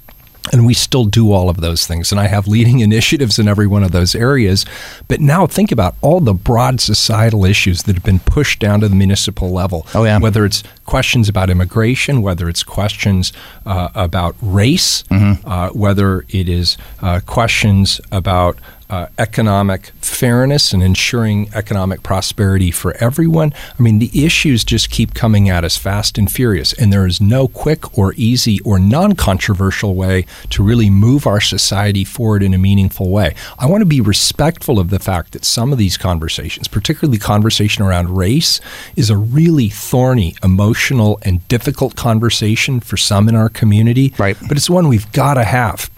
And 0.52 0.66
we 0.66 0.74
still 0.74 1.04
do 1.04 1.30
all 1.32 1.48
of 1.48 1.60
those 1.60 1.86
things. 1.86 2.10
And 2.10 2.20
I 2.20 2.26
have 2.26 2.48
leading 2.48 2.80
initiatives 2.90 3.38
in 3.38 3.46
every 3.48 3.66
one 3.66 3.82
of 3.84 3.92
those 3.92 4.14
areas. 4.14 4.64
But 5.08 5.20
now 5.20 5.46
think 5.46 5.70
about 5.70 5.94
all 6.00 6.20
the 6.20 6.34
broad 6.34 6.80
societal 6.80 7.44
issues 7.44 7.84
that 7.84 7.94
have 7.94 8.04
been 8.04 8.18
pushed 8.20 8.58
down 8.58 8.80
to 8.80 8.88
the 8.88 8.96
municipal 8.96 9.50
level. 9.50 9.86
Oh, 9.94 10.04
yeah. 10.04 10.18
Whether 10.18 10.44
it's 10.44 10.62
questions 10.86 11.28
about 11.28 11.50
immigration, 11.50 12.20
whether 12.20 12.48
it's 12.48 12.62
questions 12.64 13.32
uh, 13.64 13.88
about 13.94 14.34
race, 14.42 15.04
Mm-hmm. 15.10 15.48
uh, 15.48 15.68
whether 15.70 16.24
it 16.30 16.48
is 16.48 16.76
uh, 17.02 17.20
questions 17.26 18.00
about 18.10 18.58
uh, 18.90 19.06
economic 19.18 19.92
fairness 20.00 20.72
and 20.72 20.82
ensuring 20.82 21.48
economic 21.54 22.02
prosperity 22.02 22.70
for 22.70 22.94
everyone. 22.96 23.54
I 23.78 23.82
mean, 23.82 24.00
the 24.00 24.10
issues 24.24 24.64
just 24.64 24.90
keep 24.90 25.14
coming 25.14 25.48
at 25.48 25.64
us 25.64 25.76
fast 25.76 26.18
and 26.18 26.30
furious, 26.30 26.72
and 26.72 26.92
there 26.92 27.06
is 27.06 27.20
no 27.20 27.46
quick 27.46 27.96
or 27.96 28.12
easy 28.16 28.58
or 28.60 28.78
non 28.78 29.14
controversial 29.14 29.94
way 29.94 30.26
to 30.50 30.62
really 30.62 30.90
move 30.90 31.26
our 31.26 31.40
society 31.40 32.04
forward 32.04 32.42
in 32.42 32.52
a 32.52 32.58
meaningful 32.58 33.10
way. 33.10 33.34
I 33.58 33.66
want 33.66 33.82
to 33.82 33.86
be 33.86 34.00
respectful 34.00 34.80
of 34.80 34.90
the 34.90 34.98
fact 34.98 35.32
that 35.32 35.44
some 35.44 35.72
of 35.72 35.78
these 35.78 35.96
conversations, 35.96 36.66
particularly 36.66 37.18
conversation 37.18 37.84
around 37.84 38.16
race, 38.16 38.60
is 38.96 39.08
a 39.08 39.16
really 39.16 39.68
thorny, 39.68 40.34
emotional, 40.42 41.20
and 41.22 41.46
difficult 41.46 41.94
conversation 41.94 42.80
for 42.80 42.96
some 42.96 43.28
in 43.28 43.36
our 43.36 43.48
community. 43.48 44.12
Right. 44.18 44.36
But 44.48 44.56
it's 44.56 44.68
one 44.68 44.88
we've 44.88 45.10
got 45.12 45.34
to 45.34 45.44
have. 45.44 45.88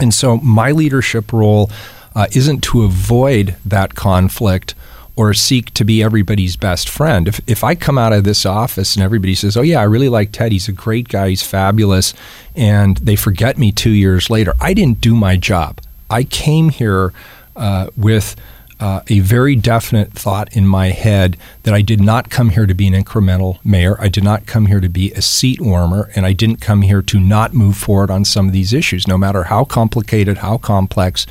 And 0.00 0.14
so 0.14 0.38
my 0.38 0.70
leadership 0.70 1.32
role 1.32 1.70
uh, 2.18 2.26
isn't 2.32 2.64
to 2.64 2.82
avoid 2.82 3.54
that 3.64 3.94
conflict 3.94 4.74
or 5.14 5.32
seek 5.32 5.72
to 5.72 5.84
be 5.84 6.02
everybody's 6.02 6.56
best 6.56 6.88
friend. 6.88 7.28
If, 7.28 7.40
if 7.46 7.62
I 7.62 7.76
come 7.76 7.96
out 7.96 8.12
of 8.12 8.24
this 8.24 8.44
office 8.44 8.96
and 8.96 9.04
everybody 9.04 9.36
says, 9.36 9.56
oh, 9.56 9.62
yeah, 9.62 9.78
I 9.80 9.84
really 9.84 10.08
like 10.08 10.32
Ted, 10.32 10.50
he's 10.50 10.66
a 10.66 10.72
great 10.72 11.08
guy, 11.08 11.28
he's 11.28 11.44
fabulous, 11.44 12.14
and 12.56 12.96
they 12.96 13.14
forget 13.14 13.56
me 13.56 13.70
two 13.70 13.92
years 13.92 14.30
later, 14.30 14.54
I 14.60 14.74
didn't 14.74 15.00
do 15.00 15.14
my 15.14 15.36
job. 15.36 15.80
I 16.10 16.24
came 16.24 16.70
here 16.70 17.12
uh, 17.54 17.90
with 17.96 18.34
uh, 18.80 19.02
a 19.06 19.20
very 19.20 19.54
definite 19.54 20.12
thought 20.12 20.52
in 20.56 20.66
my 20.66 20.88
head 20.88 21.36
that 21.62 21.74
I 21.74 21.82
did 21.82 22.00
not 22.00 22.30
come 22.30 22.50
here 22.50 22.66
to 22.66 22.74
be 22.74 22.88
an 22.88 22.94
incremental 22.94 23.64
mayor. 23.64 23.96
I 24.00 24.08
did 24.08 24.24
not 24.24 24.44
come 24.46 24.66
here 24.66 24.80
to 24.80 24.88
be 24.88 25.12
a 25.12 25.22
seat 25.22 25.60
warmer, 25.60 26.10
and 26.16 26.26
I 26.26 26.32
didn't 26.32 26.60
come 26.60 26.82
here 26.82 27.02
to 27.02 27.20
not 27.20 27.54
move 27.54 27.76
forward 27.76 28.10
on 28.10 28.24
some 28.24 28.48
of 28.48 28.52
these 28.52 28.72
issues, 28.72 29.06
no 29.06 29.18
matter 29.18 29.44
how 29.44 29.62
complicated, 29.64 30.38
how 30.38 30.58
complex, 30.58 31.28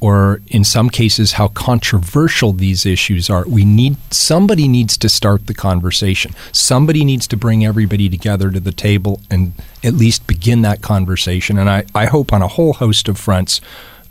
or 0.00 0.40
in 0.48 0.62
some 0.62 0.90
cases 0.90 1.32
how 1.32 1.48
controversial 1.48 2.52
these 2.52 2.84
issues 2.84 3.30
are. 3.30 3.44
We 3.46 3.64
need 3.64 3.96
somebody 4.12 4.68
needs 4.68 4.98
to 4.98 5.08
start 5.08 5.46
the 5.46 5.54
conversation. 5.54 6.32
Somebody 6.52 7.04
needs 7.04 7.26
to 7.28 7.36
bring 7.36 7.64
everybody 7.64 8.08
together 8.08 8.50
to 8.50 8.60
the 8.60 8.72
table 8.72 9.20
and 9.30 9.54
at 9.82 9.94
least 9.94 10.26
begin 10.26 10.62
that 10.62 10.82
conversation. 10.82 11.58
And 11.58 11.70
I, 11.70 11.84
I 11.94 12.06
hope 12.06 12.32
on 12.32 12.42
a 12.42 12.48
whole 12.48 12.74
host 12.74 13.08
of 13.08 13.18
fronts, 13.18 13.60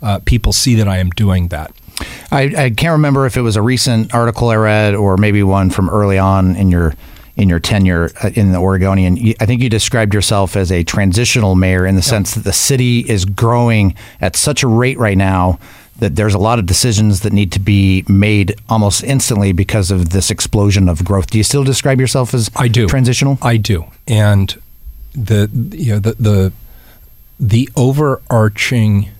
uh, 0.02 0.18
people 0.24 0.52
see 0.52 0.74
that 0.74 0.88
I 0.88 0.98
am 0.98 1.10
doing 1.10 1.48
that. 1.48 1.72
I, 2.30 2.42
I 2.56 2.70
can't 2.70 2.92
remember 2.92 3.24
if 3.24 3.36
it 3.36 3.42
was 3.42 3.56
a 3.56 3.62
recent 3.62 4.12
article 4.12 4.48
I 4.50 4.56
read 4.56 4.94
or 4.94 5.16
maybe 5.16 5.42
one 5.42 5.70
from 5.70 5.88
early 5.88 6.18
on 6.18 6.56
in 6.56 6.70
your 6.70 6.94
in 7.36 7.48
your 7.48 7.60
tenure 7.60 8.10
uh, 8.22 8.30
in 8.34 8.52
the 8.52 8.58
Oregonian. 8.58 9.18
I 9.40 9.46
think 9.46 9.62
you 9.62 9.68
described 9.68 10.14
yourself 10.14 10.56
as 10.56 10.72
a 10.72 10.82
transitional 10.84 11.54
mayor 11.54 11.86
in 11.86 11.94
the 11.94 12.02
sense 12.02 12.34
that 12.34 12.44
the 12.44 12.52
city 12.52 13.00
is 13.00 13.24
growing 13.24 13.94
at 14.20 14.36
such 14.36 14.62
a 14.62 14.68
rate 14.68 14.98
right 14.98 15.18
now 15.18 15.58
that 15.98 16.16
there's 16.16 16.34
a 16.34 16.38
lot 16.38 16.58
of 16.58 16.66
decisions 16.66 17.20
that 17.20 17.32
need 17.32 17.50
to 17.52 17.60
be 17.60 18.04
made 18.08 18.54
almost 18.68 19.02
instantly 19.02 19.52
because 19.52 19.90
of 19.90 20.10
this 20.10 20.30
explosion 20.30 20.88
of 20.88 21.04
growth. 21.04 21.30
Do 21.30 21.38
you 21.38 21.44
still 21.44 21.64
describe 21.64 22.00
yourself 22.00 22.34
as 22.34 22.50
I 22.56 22.68
do 22.68 22.86
transitional? 22.86 23.38
I 23.40 23.56
do, 23.56 23.86
and 24.06 24.54
the 25.14 25.48
you 25.72 25.94
know 25.94 25.98
the 25.98 26.12
the 26.14 26.52
the 27.40 27.68
overarching 27.76 29.10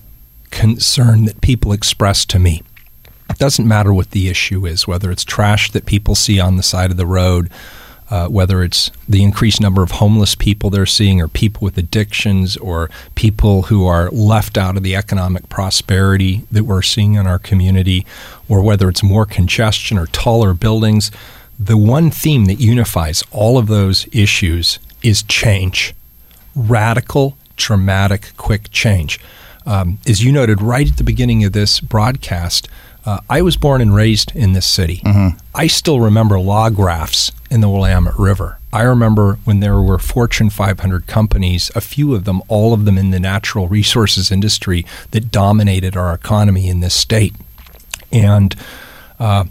concern 0.51 1.25
that 1.25 1.41
people 1.41 1.71
express 1.71 2.25
to 2.25 2.39
me. 2.39 2.63
It 3.29 3.37
doesn't 3.37 3.67
matter 3.67 3.93
what 3.93 4.11
the 4.11 4.29
issue 4.29 4.65
is, 4.65 4.87
whether 4.87 5.11
it's 5.11 5.23
trash 5.23 5.71
that 5.71 5.85
people 5.85 6.15
see 6.15 6.39
on 6.39 6.55
the 6.55 6.63
side 6.63 6.91
of 6.91 6.97
the 6.97 7.05
road, 7.05 7.49
uh, 8.09 8.27
whether 8.27 8.63
it's 8.63 8.89
the 9.07 9.23
increased 9.23 9.59
number 9.59 9.83
of 9.83 9.91
homeless 9.91 10.35
people 10.35 10.69
they're 10.69 10.85
seeing, 10.85 11.21
or 11.21 11.27
people 11.27 11.65
with 11.65 11.77
addictions, 11.77 12.55
or 12.57 12.89
people 13.15 13.63
who 13.63 13.85
are 13.85 14.09
left 14.11 14.57
out 14.57 14.77
of 14.77 14.83
the 14.83 14.95
economic 14.95 15.49
prosperity 15.49 16.43
that 16.51 16.63
we're 16.63 16.81
seeing 16.81 17.15
in 17.15 17.27
our 17.27 17.39
community, 17.39 18.05
or 18.47 18.61
whether 18.61 18.87
it's 18.89 19.03
more 19.03 19.25
congestion 19.25 19.97
or 19.97 20.07
taller 20.07 20.53
buildings. 20.53 21.11
The 21.59 21.77
one 21.77 22.11
theme 22.11 22.45
that 22.45 22.59
unifies 22.59 23.23
all 23.31 23.57
of 23.57 23.67
those 23.67 24.07
issues 24.13 24.79
is 25.01 25.23
change 25.23 25.93
radical, 26.55 27.37
dramatic, 27.55 28.31
quick 28.37 28.71
change. 28.71 29.19
Um, 29.65 29.99
as 30.07 30.23
you 30.23 30.31
noted 30.31 30.61
right 30.61 30.89
at 30.89 30.97
the 30.97 31.03
beginning 31.03 31.43
of 31.43 31.51
this 31.53 31.79
broadcast, 31.79 32.67
uh, 33.05 33.19
I 33.29 33.41
was 33.41 33.57
born 33.57 33.81
and 33.81 33.93
raised 33.93 34.35
in 34.35 34.53
this 34.53 34.65
city. 34.65 35.01
I 35.53 35.67
still 35.67 35.99
remember 35.99 36.39
log 36.39 36.79
rafts 36.79 37.31
in 37.49 37.61
the 37.61 37.69
Willamette 37.69 38.17
River. 38.17 38.59
I 38.73 38.81
remember 38.83 39.39
when 39.45 39.59
there 39.59 39.79
were 39.81 39.97
Fortune 39.99 40.49
500 40.49 41.07
companies, 41.07 41.71
a 41.75 41.81
few 41.81 42.13
of 42.13 42.25
them, 42.25 42.41
all 42.47 42.73
of 42.73 42.85
them 42.85 42.97
in 42.97 43.11
the 43.11 43.19
natural 43.19 43.67
resources 43.67 44.31
industry, 44.31 44.85
that 45.11 45.31
dominated 45.31 45.95
our 45.95 46.13
economy 46.13 46.67
in 46.67 46.81
this 46.81 46.93
state. 46.93 47.33
And 48.11 48.55
uh, 49.19 49.45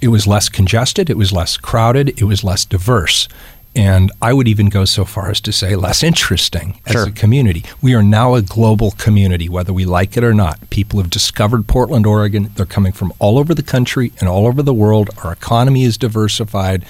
it 0.00 0.08
was 0.08 0.26
less 0.26 0.48
congested, 0.48 1.08
it 1.10 1.16
was 1.16 1.32
less 1.32 1.56
crowded, 1.56 2.20
it 2.20 2.24
was 2.24 2.44
less 2.44 2.64
diverse. 2.64 3.28
And 3.76 4.10
I 4.20 4.32
would 4.32 4.48
even 4.48 4.70
go 4.70 4.84
so 4.84 5.04
far 5.04 5.30
as 5.30 5.40
to 5.42 5.52
say 5.52 5.76
less 5.76 6.02
interesting 6.02 6.80
as 6.86 6.92
Sure. 6.92 7.06
a 7.06 7.10
community. 7.12 7.64
We 7.80 7.94
are 7.94 8.02
now 8.02 8.34
a 8.34 8.42
global 8.42 8.90
community, 8.92 9.48
whether 9.48 9.72
we 9.72 9.84
like 9.84 10.16
it 10.16 10.24
or 10.24 10.34
not. 10.34 10.68
People 10.70 10.98
have 11.00 11.10
discovered 11.10 11.68
Portland, 11.68 12.04
Oregon. 12.06 12.50
They're 12.56 12.66
coming 12.66 12.92
from 12.92 13.12
all 13.20 13.38
over 13.38 13.54
the 13.54 13.62
country 13.62 14.10
and 14.18 14.28
all 14.28 14.46
over 14.46 14.62
the 14.62 14.74
world. 14.74 15.10
Our 15.22 15.32
economy 15.32 15.84
is 15.84 15.96
diversified. 15.96 16.84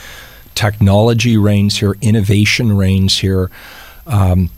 Technology 0.58 1.36
reigns 1.36 1.78
here, 1.78 1.94
innovation 2.00 2.76
reigns 2.76 3.18
here. 3.18 3.48
Um, 4.08 4.50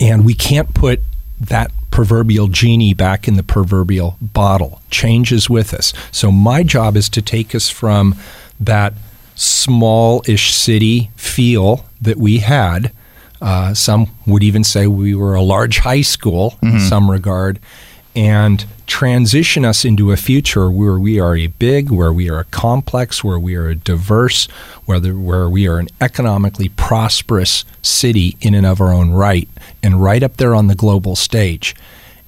and 0.00 0.24
we 0.24 0.32
can't 0.32 0.72
put 0.74 1.00
that 1.38 1.70
proverbial 1.90 2.48
genie 2.48 2.94
back 2.94 3.28
in 3.28 3.34
the 3.34 3.42
proverbial 3.42 4.16
bottle. 4.22 4.80
Change 4.90 5.30
is 5.30 5.50
with 5.50 5.74
us. 5.74 5.92
So 6.10 6.32
my 6.32 6.62
job 6.62 6.96
is 6.96 7.10
to 7.10 7.20
take 7.20 7.54
us 7.54 7.68
from 7.68 8.14
that 8.58 8.94
small-ish 9.34 10.54
city 10.54 11.10
feel 11.16 11.84
that 12.00 12.16
we 12.16 12.38
had. 12.38 12.90
Uh, 13.42 13.74
some 13.74 14.06
would 14.26 14.42
even 14.42 14.64
say 14.64 14.86
we 14.86 15.14
were 15.14 15.34
a 15.34 15.42
large 15.42 15.80
high 15.80 16.00
school 16.00 16.54
in 16.62 16.80
some 16.80 17.10
regard, 17.10 17.58
and 18.14 18.66
transition 18.86 19.64
us 19.64 19.84
into 19.84 20.10
a 20.10 20.16
future 20.16 20.70
where 20.70 20.98
we 20.98 21.20
are 21.20 21.36
a 21.36 21.46
big, 21.46 21.90
where 21.90 22.12
we 22.12 22.28
are 22.28 22.40
a 22.40 22.44
complex, 22.44 23.22
where 23.22 23.38
we 23.38 23.54
are 23.54 23.68
a 23.68 23.74
diverse, 23.74 24.46
whether 24.84 25.14
where 25.14 25.48
we 25.48 25.68
are 25.68 25.78
an 25.78 25.88
economically 26.00 26.68
prosperous 26.70 27.64
city 27.82 28.36
in 28.40 28.54
and 28.54 28.66
of 28.66 28.80
our 28.80 28.92
own 28.92 29.10
right, 29.10 29.48
and 29.82 30.02
right 30.02 30.22
up 30.22 30.36
there 30.38 30.54
on 30.54 30.66
the 30.66 30.74
global 30.74 31.14
stage. 31.14 31.74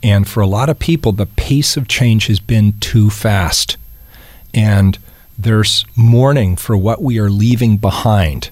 And 0.02 0.28
for 0.28 0.40
a 0.40 0.46
lot 0.46 0.68
of 0.68 0.78
people, 0.78 1.12
the 1.12 1.26
pace 1.26 1.76
of 1.76 1.88
change 1.88 2.26
has 2.26 2.40
been 2.40 2.74
too 2.80 3.10
fast, 3.10 3.76
and 4.54 4.98
there's 5.38 5.84
mourning 5.96 6.56
for 6.56 6.76
what 6.76 7.02
we 7.02 7.18
are 7.18 7.30
leaving 7.30 7.76
behind 7.76 8.50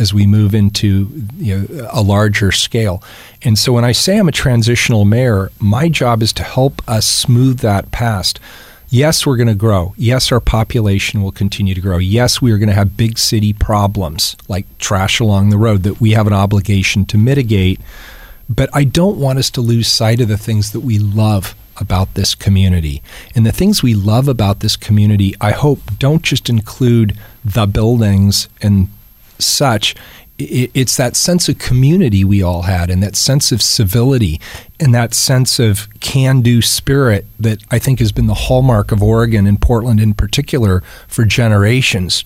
as 0.00 0.14
we 0.14 0.26
move 0.26 0.54
into 0.54 1.08
you 1.36 1.58
know, 1.58 1.88
a 1.92 2.02
larger 2.02 2.50
scale. 2.50 3.02
And 3.42 3.58
so 3.58 3.74
when 3.74 3.84
I 3.84 3.92
say 3.92 4.18
I'm 4.18 4.28
a 4.28 4.32
transitional 4.32 5.04
mayor, 5.04 5.52
my 5.60 5.90
job 5.90 6.22
is 6.22 6.32
to 6.34 6.42
help 6.42 6.82
us 6.88 7.06
smooth 7.06 7.60
that 7.60 7.90
past. 7.90 8.40
Yes, 8.88 9.24
we're 9.24 9.36
going 9.36 9.46
to 9.46 9.54
grow. 9.54 9.94
Yes, 9.96 10.32
our 10.32 10.40
population 10.40 11.22
will 11.22 11.30
continue 11.30 11.74
to 11.74 11.80
grow. 11.80 11.98
Yes, 11.98 12.42
we 12.42 12.50
are 12.50 12.58
going 12.58 12.70
to 12.70 12.74
have 12.74 12.96
big 12.96 13.18
city 13.18 13.52
problems 13.52 14.36
like 14.48 14.66
trash 14.78 15.20
along 15.20 15.50
the 15.50 15.58
road 15.58 15.82
that 15.84 16.00
we 16.00 16.12
have 16.12 16.26
an 16.26 16.32
obligation 16.32 17.04
to 17.04 17.18
mitigate. 17.18 17.78
But 18.48 18.68
I 18.72 18.84
don't 18.84 19.18
want 19.18 19.38
us 19.38 19.50
to 19.50 19.60
lose 19.60 19.86
sight 19.86 20.20
of 20.20 20.28
the 20.28 20.38
things 20.38 20.72
that 20.72 20.80
we 20.80 20.98
love 20.98 21.54
about 21.76 22.14
this 22.14 22.34
community. 22.34 23.02
And 23.34 23.46
the 23.46 23.52
things 23.52 23.82
we 23.82 23.94
love 23.94 24.28
about 24.28 24.60
this 24.60 24.76
community, 24.76 25.34
I 25.40 25.52
hope, 25.52 25.80
don't 25.98 26.22
just 26.22 26.48
include 26.48 27.16
the 27.44 27.66
buildings 27.66 28.48
and 28.60 28.88
such 29.40 29.94
it's 30.40 30.96
that 30.96 31.16
sense 31.16 31.48
of 31.48 31.58
community 31.58 32.24
we 32.24 32.42
all 32.42 32.62
had 32.62 32.90
and 32.90 33.02
that 33.02 33.16
sense 33.16 33.52
of 33.52 33.60
civility 33.60 34.40
and 34.78 34.94
that 34.94 35.14
sense 35.14 35.58
of 35.58 35.88
can 36.00 36.40
do 36.40 36.62
spirit 36.62 37.26
that 37.38 37.62
I 37.70 37.78
think 37.78 37.98
has 37.98 38.12
been 38.12 38.26
the 38.26 38.34
hallmark 38.34 38.92
of 38.92 39.02
Oregon 39.02 39.46
and 39.46 39.60
Portland 39.60 40.00
in 40.00 40.14
particular 40.14 40.82
for 41.08 41.24
generations. 41.24 42.24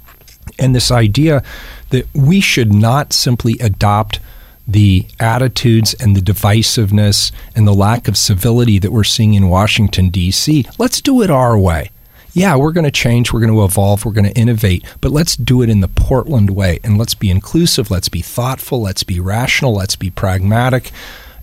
And 0.59 0.75
this 0.75 0.91
idea 0.91 1.43
that 1.91 2.07
we 2.15 2.41
should 2.41 2.73
not 2.73 3.13
simply 3.13 3.59
adopt 3.61 4.21
the 4.67 5.07
attitudes 5.19 5.95
and 5.95 6.17
the 6.17 6.21
divisiveness 6.21 7.33
and 7.55 7.67
the 7.67 7.75
lack 7.75 8.09
of 8.09 8.17
civility 8.17 8.79
that 8.79 8.93
we're 8.93 9.05
seeing 9.05 9.35
in 9.35 9.49
Washington, 9.49 10.09
D.C. 10.09 10.67
Let's 10.79 11.01
do 11.01 11.21
it 11.23 11.31
our 11.31 11.59
way 11.59 11.91
yeah, 12.35 12.57
we're 12.57 12.73
going 12.73 12.85
to 12.85 12.91
change, 12.91 13.33
we're 13.33 13.41
going 13.41 13.53
to 13.53 13.65
evolve, 13.65 14.05
we're 14.05 14.13
going 14.13 14.27
to 14.27 14.37
innovate, 14.37 14.85
but 15.01 15.13
let's 15.13 15.37
do 15.37 15.63
it 15.63 15.71
in 15.71 15.81
the 15.81 15.89
Portland 15.89 16.51
way. 16.51 16.81
And 16.83 16.99
let's 16.99 17.15
be 17.15 17.31
inclusive, 17.31 17.91
let's 17.91 18.09
be 18.09 18.23
thoughtful, 18.23 18.83
let's 18.83 19.05
be 19.05 19.21
rational, 19.21 19.73
let's 19.73 19.95
be 19.95 20.11
pragmatic, 20.11 20.91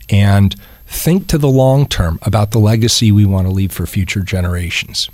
and 0.09 0.53
think 0.85 1.27
to 1.27 1.37
the 1.37 1.49
long 1.49 1.87
term 1.87 2.19
about 2.23 2.51
the 2.51 2.59
legacy 2.59 3.09
we 3.09 3.25
want 3.25 3.47
to 3.47 3.53
leave 3.53 3.71
for 3.71 3.85
future 3.85 4.21
generations. 4.21 5.09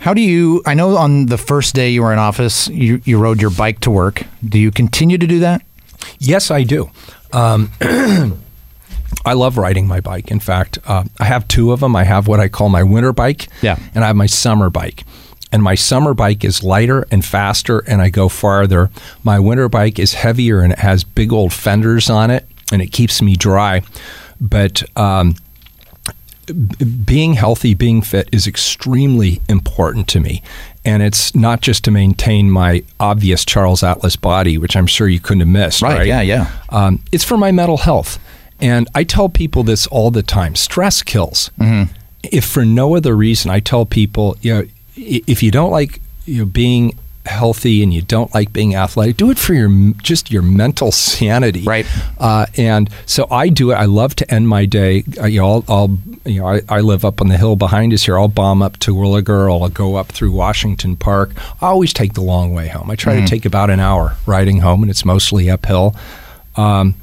How 0.00 0.12
do 0.12 0.20
you? 0.20 0.62
I 0.66 0.74
know 0.74 0.98
on 0.98 1.26
the 1.26 1.38
first 1.38 1.74
day 1.74 1.88
you 1.88 2.02
were 2.02 2.12
in 2.12 2.18
office, 2.18 2.68
you, 2.68 3.00
you 3.04 3.18
rode 3.18 3.40
your 3.40 3.50
bike 3.50 3.80
to 3.80 3.90
work. 3.90 4.24
Do 4.46 4.58
you 4.58 4.70
continue 4.70 5.16
to 5.16 5.26
do 5.26 5.38
that? 5.38 5.62
Yes, 6.18 6.50
I 6.50 6.64
do. 6.64 6.90
Um, 7.32 7.72
I 9.24 9.34
love 9.34 9.58
riding 9.58 9.86
my 9.86 10.00
bike. 10.00 10.30
In 10.30 10.40
fact, 10.40 10.78
uh, 10.86 11.04
I 11.18 11.24
have 11.24 11.48
two 11.48 11.72
of 11.72 11.80
them. 11.80 11.96
I 11.96 12.04
have 12.04 12.26
what 12.28 12.40
I 12.40 12.48
call 12.48 12.68
my 12.68 12.82
winter 12.82 13.12
bike, 13.12 13.48
yeah. 13.62 13.78
and 13.94 14.04
I 14.04 14.08
have 14.08 14.16
my 14.16 14.26
summer 14.26 14.70
bike. 14.70 15.04
And 15.52 15.62
my 15.62 15.76
summer 15.76 16.14
bike 16.14 16.44
is 16.44 16.64
lighter 16.64 17.06
and 17.12 17.24
faster, 17.24 17.78
and 17.80 18.02
I 18.02 18.10
go 18.10 18.28
farther. 18.28 18.90
My 19.22 19.38
winter 19.38 19.68
bike 19.68 20.00
is 20.00 20.14
heavier 20.14 20.60
and 20.60 20.72
it 20.72 20.80
has 20.80 21.04
big 21.04 21.32
old 21.32 21.52
fenders 21.52 22.10
on 22.10 22.30
it, 22.30 22.44
and 22.72 22.82
it 22.82 22.88
keeps 22.88 23.22
me 23.22 23.36
dry. 23.36 23.82
But 24.40 24.82
um, 24.98 25.36
being 27.04 27.34
healthy, 27.34 27.74
being 27.74 28.02
fit 28.02 28.28
is 28.32 28.46
extremely 28.46 29.40
important 29.48 30.08
to 30.08 30.20
me. 30.20 30.42
And 30.84 31.02
it's 31.02 31.34
not 31.34 31.60
just 31.60 31.84
to 31.84 31.90
maintain 31.90 32.50
my 32.50 32.82
obvious 33.00 33.44
Charles 33.44 33.82
Atlas 33.82 34.16
body, 34.16 34.58
which 34.58 34.76
I'm 34.76 34.86
sure 34.86 35.08
you 35.08 35.20
couldn't 35.20 35.40
have 35.40 35.48
missed. 35.48 35.82
Right, 35.82 35.98
right? 35.98 36.06
yeah, 36.06 36.20
yeah. 36.20 36.50
Um, 36.68 37.02
it's 37.12 37.24
for 37.24 37.36
my 37.36 37.52
mental 37.52 37.78
health. 37.78 38.18
And 38.60 38.88
I 38.94 39.04
tell 39.04 39.28
people 39.28 39.62
this 39.62 39.86
all 39.88 40.10
the 40.10 40.22
time 40.22 40.54
stress 40.54 41.02
kills. 41.02 41.50
Mm-hmm. 41.58 41.92
If 42.22 42.44
for 42.44 42.64
no 42.64 42.96
other 42.96 43.14
reason, 43.14 43.50
I 43.50 43.60
tell 43.60 43.84
people, 43.84 44.36
you 44.40 44.54
know, 44.54 44.64
if 44.96 45.42
you 45.42 45.50
don't 45.50 45.70
like 45.70 46.00
you 46.24 46.38
know, 46.38 46.46
being 46.46 46.98
healthy 47.26 47.82
and 47.82 47.92
you 47.92 48.02
don't 48.02 48.32
like 48.34 48.52
being 48.52 48.74
athletic, 48.74 49.16
do 49.16 49.30
it 49.30 49.38
for 49.38 49.54
your 49.54 49.92
just 50.02 50.30
your 50.30 50.42
mental 50.42 50.92
sanity. 50.92 51.62
Right. 51.62 51.86
Uh, 52.18 52.46
and 52.56 52.90
so 53.06 53.26
I 53.30 53.48
do 53.48 53.70
it. 53.70 53.74
I 53.74 53.84
love 53.84 54.14
to 54.16 54.34
end 54.34 54.48
my 54.48 54.66
day. 54.66 55.04
Uh, 55.20 55.26
you 55.26 55.40
know, 55.40 55.46
I'll, 55.46 55.64
I'll 55.68 55.98
you 56.24 56.40
know 56.40 56.48
I, 56.48 56.60
I, 56.68 56.80
live 56.80 57.04
up 57.04 57.20
on 57.20 57.28
the 57.28 57.36
hill 57.36 57.56
behind 57.56 57.92
us 57.92 58.04
here. 58.04 58.18
I'll 58.18 58.28
bomb 58.28 58.62
up 58.62 58.78
to 58.80 58.92
Terwilliger. 58.92 59.50
I'll 59.50 59.68
go 59.68 59.96
up 59.96 60.08
through 60.08 60.32
Washington 60.32 60.96
Park. 60.96 61.30
I 61.62 61.66
always 61.66 61.92
take 61.92 62.14
the 62.14 62.22
long 62.22 62.54
way 62.54 62.68
home. 62.68 62.90
I 62.90 62.96
try 62.96 63.16
mm-hmm. 63.16 63.24
to 63.24 63.30
take 63.30 63.44
about 63.44 63.70
an 63.70 63.80
hour 63.80 64.16
riding 64.26 64.60
home, 64.60 64.82
and 64.82 64.90
it's 64.90 65.04
mostly 65.04 65.50
uphill. 65.50 65.94
Um, 66.56 66.94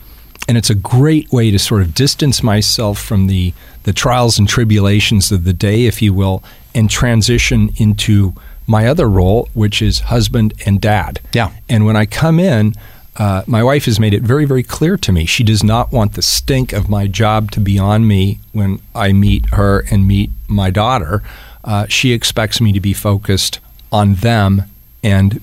and 0.47 0.58
it's 0.58 0.69
a 0.69 0.75
great 0.75 1.32
way 1.32 1.51
to 1.51 1.60
sort 1.60 1.82
of 1.82 1.93
distance 1.93 2.43
myself 2.43 2.99
from 2.99 3.27
the 3.27 3.54
the 3.84 3.93
trials 3.93 4.38
and 4.38 4.47
tribulations 4.47 5.32
of 5.32 5.43
the 5.43 5.54
day, 5.54 5.86
if 5.86 6.01
you 6.01 6.13
will, 6.13 6.43
and 6.75 6.89
transition 6.89 7.69
into 7.77 8.34
my 8.67 8.88
other 8.88 9.10
role, 9.10 9.49
which 9.54 9.82
is 9.82 9.99
husband 10.01 10.54
and 10.65 10.80
dad. 10.80 11.19
Yeah. 11.34 11.51
And 11.67 11.86
when 11.86 11.95
I 11.95 12.06
come 12.06 12.39
in, 12.39 12.73
uh, 13.17 13.43
my 13.45 13.63
wife 13.63 13.86
has 13.86 13.99
made 13.99 14.13
it 14.13 14.21
very, 14.21 14.45
very 14.45 14.63
clear 14.63 14.97
to 14.97 15.12
me 15.12 15.25
she 15.25 15.43
does 15.43 15.63
not 15.63 15.91
want 15.91 16.13
the 16.13 16.21
stink 16.21 16.71
of 16.71 16.89
my 16.89 17.08
job 17.08 17.51
to 17.51 17.60
be 17.60 17.77
on 17.77 18.08
me 18.08 18.39
when 18.54 18.80
I 18.95 19.12
meet 19.13 19.49
her 19.54 19.84
and 19.91 20.08
meet 20.08 20.30
my 20.47 20.69
daughter. 20.69 21.21
Uh, 21.63 21.88
she 21.88 22.13
expects 22.13 22.62
me 22.62 22.71
to 22.71 22.80
be 22.80 22.93
focused 22.93 23.60
on 23.91 24.15
them 24.15 24.63
and 25.04 25.41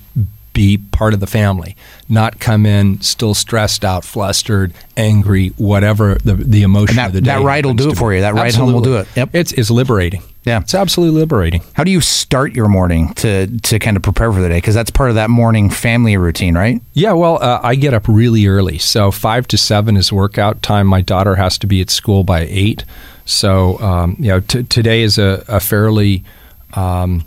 be 0.59 0.77
part 0.77 1.15
of 1.15 1.21
the 1.21 1.27
family, 1.29 1.77
not 2.09 2.41
come 2.41 2.67
in 2.67 3.01
still 3.01 3.33
stressed 3.33 3.85
out, 3.85 4.05
flustered, 4.05 4.75
angry, 4.97 5.51
whatever 5.51 6.17
the 6.25 6.35
the 6.35 6.63
emotion 6.63 6.97
that, 6.97 7.07
of 7.07 7.13
the 7.13 7.21
day. 7.21 7.27
That 7.27 7.43
ride 7.43 7.65
will 7.65 7.75
do 7.75 7.91
it 7.91 7.97
for 7.97 8.13
you. 8.13 8.23
That 8.23 8.35
ride 8.35 8.57
home 8.57 8.73
will 8.73 8.81
do 8.81 8.97
it. 8.97 9.07
Yep, 9.15 9.31
it's 9.35 9.53
it's 9.53 9.71
liberating. 9.71 10.21
Yeah, 10.45 10.59
it's 10.61 10.75
absolutely 10.75 11.21
liberating. 11.21 11.63
How 11.75 11.85
do 11.85 11.93
you 11.93 12.01
start 12.01 12.57
your 12.57 12.67
morning 12.67 13.15
to 13.15 13.47
to 13.47 13.79
kind 13.79 13.97
of 13.97 14.03
prepare 14.03 14.33
for 14.33 14.41
the 14.41 14.49
day? 14.49 14.57
Because 14.57 14.75
that's 14.75 14.91
part 14.91 15.11
of 15.11 15.15
that 15.15 15.31
morning 15.31 15.71
family 15.71 16.17
routine, 16.17 16.57
right? 16.57 16.83
Yeah. 16.93 17.13
Well, 17.13 17.41
uh, 17.41 17.61
I 17.63 17.77
get 17.77 17.95
up 17.95 18.09
really 18.09 18.49
early, 18.49 18.79
so 18.79 19.13
five 19.13 19.47
to 19.49 19.57
seven 19.57 19.97
is 19.97 20.13
workout 20.13 20.61
time. 20.61 20.89
My 20.89 21.03
daughter 21.03 21.37
has 21.37 21.57
to 21.59 21.69
be 21.69 21.81
at 21.81 21.89
school 21.89 22.25
by 22.25 22.41
eight, 22.51 22.85
so 23.27 23.79
um, 23.79 24.17
you 24.19 24.29
know 24.29 24.41
t- 24.41 24.65
today 24.65 25.03
is 25.03 25.19
a, 25.19 25.45
a 25.47 25.61
fairly 25.61 26.25
um, 26.75 27.25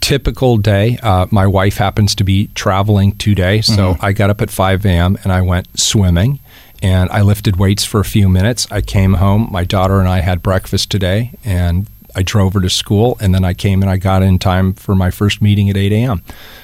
typical 0.00 0.56
day, 0.56 0.98
uh, 1.02 1.26
my 1.30 1.46
wife 1.46 1.76
happens 1.76 2.14
to 2.16 2.24
be 2.24 2.48
traveling 2.48 3.12
today, 3.16 3.60
so 3.60 3.94
mm-hmm. 3.94 4.04
I 4.04 4.12
got 4.12 4.30
up 4.30 4.40
at 4.40 4.50
5 4.50 4.84
a.m. 4.86 5.18
and 5.22 5.32
I 5.32 5.40
went 5.42 5.78
swimming 5.78 6.40
and 6.82 7.10
I 7.10 7.22
lifted 7.22 7.56
weights 7.56 7.84
for 7.84 8.00
a 8.00 8.04
few 8.04 8.28
minutes. 8.28 8.66
I 8.70 8.80
came 8.80 9.14
home. 9.14 9.48
My 9.50 9.64
daughter 9.64 9.98
and 9.98 10.08
I 10.08 10.20
had 10.20 10.42
breakfast 10.42 10.90
today 10.90 11.32
and 11.44 11.88
I 12.14 12.22
drove 12.22 12.54
her 12.54 12.60
to 12.60 12.70
school 12.70 13.16
and 13.20 13.34
then 13.34 13.44
I 13.44 13.54
came 13.54 13.82
and 13.82 13.90
I 13.90 13.96
got 13.96 14.22
in 14.22 14.38
time 14.38 14.72
for 14.72 14.94
my 14.94 15.10
first 15.10 15.42
meeting 15.42 15.68
at 15.70 15.76
8 15.76 15.92
a.m. 15.92 16.22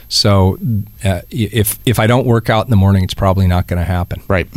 So 0.09 0.59
uh, 1.05 1.23
if, 1.31 1.79
if 1.85 1.99
I 1.99 2.07
don't 2.07 2.27
work 2.27 2.49
out 2.49 2.67
in 2.67 2.71
the 2.71 2.77
morning, 2.77 3.05
it's 3.05 3.15
probably 3.15 3.47
not 3.47 3.67
going 3.67 3.79
to 3.79 3.85
happen. 3.85 4.23
Right. 4.29 4.49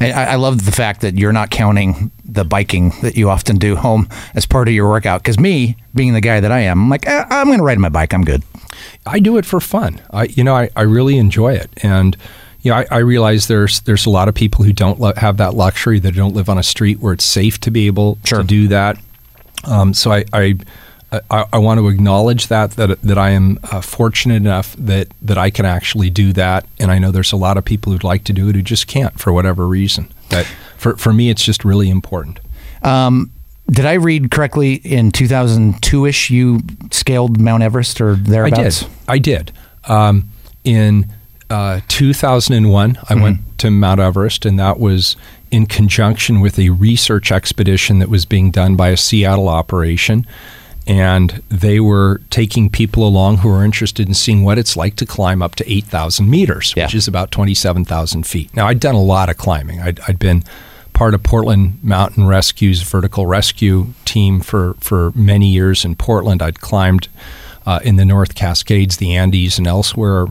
I, 0.00 0.12
I 0.12 0.34
love 0.36 0.64
the 0.64 0.72
fact 0.72 1.00
that 1.00 1.18
you're 1.18 1.32
not 1.32 1.50
counting 1.50 2.10
the 2.24 2.44
biking 2.44 2.92
that 3.02 3.16
you 3.16 3.30
often 3.30 3.56
do 3.56 3.76
home 3.76 4.08
as 4.34 4.46
part 4.46 4.68
of 4.68 4.74
your 4.74 4.88
workout. 4.88 5.22
Because 5.22 5.38
me, 5.40 5.76
being 5.94 6.12
the 6.12 6.20
guy 6.20 6.40
that 6.40 6.52
I 6.52 6.60
am, 6.60 6.82
I'm 6.82 6.90
like, 6.90 7.06
eh, 7.06 7.24
I'm 7.28 7.46
going 7.46 7.58
to 7.58 7.64
ride 7.64 7.78
my 7.78 7.88
bike. 7.88 8.12
I'm 8.12 8.24
good. 8.24 8.42
I 9.06 9.18
do 9.18 9.36
it 9.38 9.44
for 9.44 9.60
fun. 9.60 10.00
I, 10.10 10.24
you 10.24 10.44
know, 10.44 10.54
I, 10.54 10.70
I 10.76 10.82
really 10.82 11.18
enjoy 11.18 11.54
it, 11.54 11.70
and 11.82 12.16
you 12.60 12.70
know, 12.70 12.78
I, 12.78 12.86
I 12.90 12.98
realize 12.98 13.48
there's 13.48 13.80
there's 13.80 14.06
a 14.06 14.10
lot 14.10 14.28
of 14.28 14.34
people 14.34 14.64
who 14.64 14.72
don't 14.72 15.00
lo- 15.00 15.14
have 15.16 15.36
that 15.38 15.54
luxury. 15.54 15.98
That 15.98 16.14
don't 16.14 16.34
live 16.34 16.48
on 16.48 16.58
a 16.58 16.62
street 16.62 17.00
where 17.00 17.12
it's 17.12 17.24
safe 17.24 17.58
to 17.60 17.70
be 17.70 17.86
able 17.86 18.18
sure. 18.24 18.38
to 18.38 18.44
do 18.44 18.68
that. 18.68 18.98
Um, 19.64 19.94
so 19.94 20.12
I, 20.12 20.24
I 20.32 20.54
I, 21.10 21.46
I, 21.54 21.58
want 21.58 21.80
to 21.80 21.88
acknowledge 21.88 22.48
that 22.48 22.72
that 22.72 23.00
that 23.00 23.16
I 23.16 23.30
am 23.30 23.58
uh, 23.62 23.80
fortunate 23.80 24.36
enough 24.36 24.76
that 24.76 25.08
that 25.22 25.38
I 25.38 25.48
can 25.48 25.64
actually 25.64 26.10
do 26.10 26.34
that, 26.34 26.66
and 26.78 26.90
I 26.90 26.98
know 26.98 27.10
there's 27.10 27.32
a 27.32 27.36
lot 27.36 27.56
of 27.56 27.64
people 27.64 27.92
who'd 27.92 28.04
like 28.04 28.24
to 28.24 28.34
do 28.34 28.48
it 28.50 28.54
who 28.54 28.62
just 28.62 28.86
can't 28.86 29.18
for 29.18 29.32
whatever 29.32 29.66
reason. 29.66 30.12
But 30.28 30.46
for 30.76 30.96
for 30.96 31.12
me, 31.12 31.30
it's 31.30 31.42
just 31.42 31.64
really 31.64 31.88
important. 31.88 32.40
Um, 32.82 33.30
did 33.70 33.86
I 33.86 33.94
read 33.94 34.30
correctly? 34.30 34.74
In 34.74 35.10
2002 35.10 36.06
ish, 36.06 36.30
you 36.30 36.60
scaled 36.90 37.40
Mount 37.40 37.62
Everest 37.62 38.00
or 38.02 38.14
thereabouts. 38.14 38.84
I 38.84 38.88
did. 38.88 38.92
I 39.08 39.18
did. 39.18 39.52
Um, 39.84 40.28
in 40.64 41.06
uh, 41.48 41.80
2001, 41.88 42.96
I 42.96 43.00
mm-hmm. 43.00 43.22
went 43.22 43.58
to 43.58 43.70
Mount 43.70 44.00
Everest, 44.00 44.44
and 44.44 44.58
that 44.58 44.78
was 44.78 45.16
in 45.50 45.64
conjunction 45.64 46.40
with 46.40 46.58
a 46.58 46.68
research 46.68 47.32
expedition 47.32 47.98
that 48.00 48.10
was 48.10 48.26
being 48.26 48.50
done 48.50 48.76
by 48.76 48.88
a 48.88 48.96
Seattle 48.96 49.48
operation 49.48 50.26
and 50.88 51.42
they 51.50 51.78
were 51.78 52.22
taking 52.30 52.70
people 52.70 53.06
along 53.06 53.38
who 53.38 53.48
were 53.50 53.62
interested 53.62 54.08
in 54.08 54.14
seeing 54.14 54.42
what 54.42 54.56
it's 54.56 54.74
like 54.74 54.96
to 54.96 55.04
climb 55.04 55.42
up 55.42 55.54
to 55.56 55.70
8,000 55.70 56.28
meters, 56.28 56.72
yeah. 56.74 56.86
which 56.86 56.94
is 56.94 57.06
about 57.06 57.30
27,000 57.30 58.26
feet. 58.26 58.54
Now, 58.56 58.66
I'd 58.68 58.80
done 58.80 58.94
a 58.94 59.02
lot 59.02 59.28
of 59.28 59.36
climbing. 59.36 59.80
i 59.80 59.92
had 60.06 60.18
been 60.18 60.42
part 60.94 61.12
of 61.12 61.22
Portland 61.22 61.78
Mountain 61.84 62.26
Rescue's 62.26 62.80
vertical 62.82 63.26
rescue 63.26 63.88
team 64.06 64.40
for, 64.40 64.74
for 64.80 65.12
many 65.14 65.48
years 65.48 65.84
in 65.84 65.94
Portland. 65.94 66.42
I'd 66.42 66.60
climbed 66.60 67.08
uh, 67.66 67.80
in 67.84 67.96
the 67.96 68.06
North 68.06 68.34
Cascades, 68.34 68.96
the 68.96 69.14
Andes, 69.14 69.58
and 69.58 69.66
elsewhere 69.66 70.26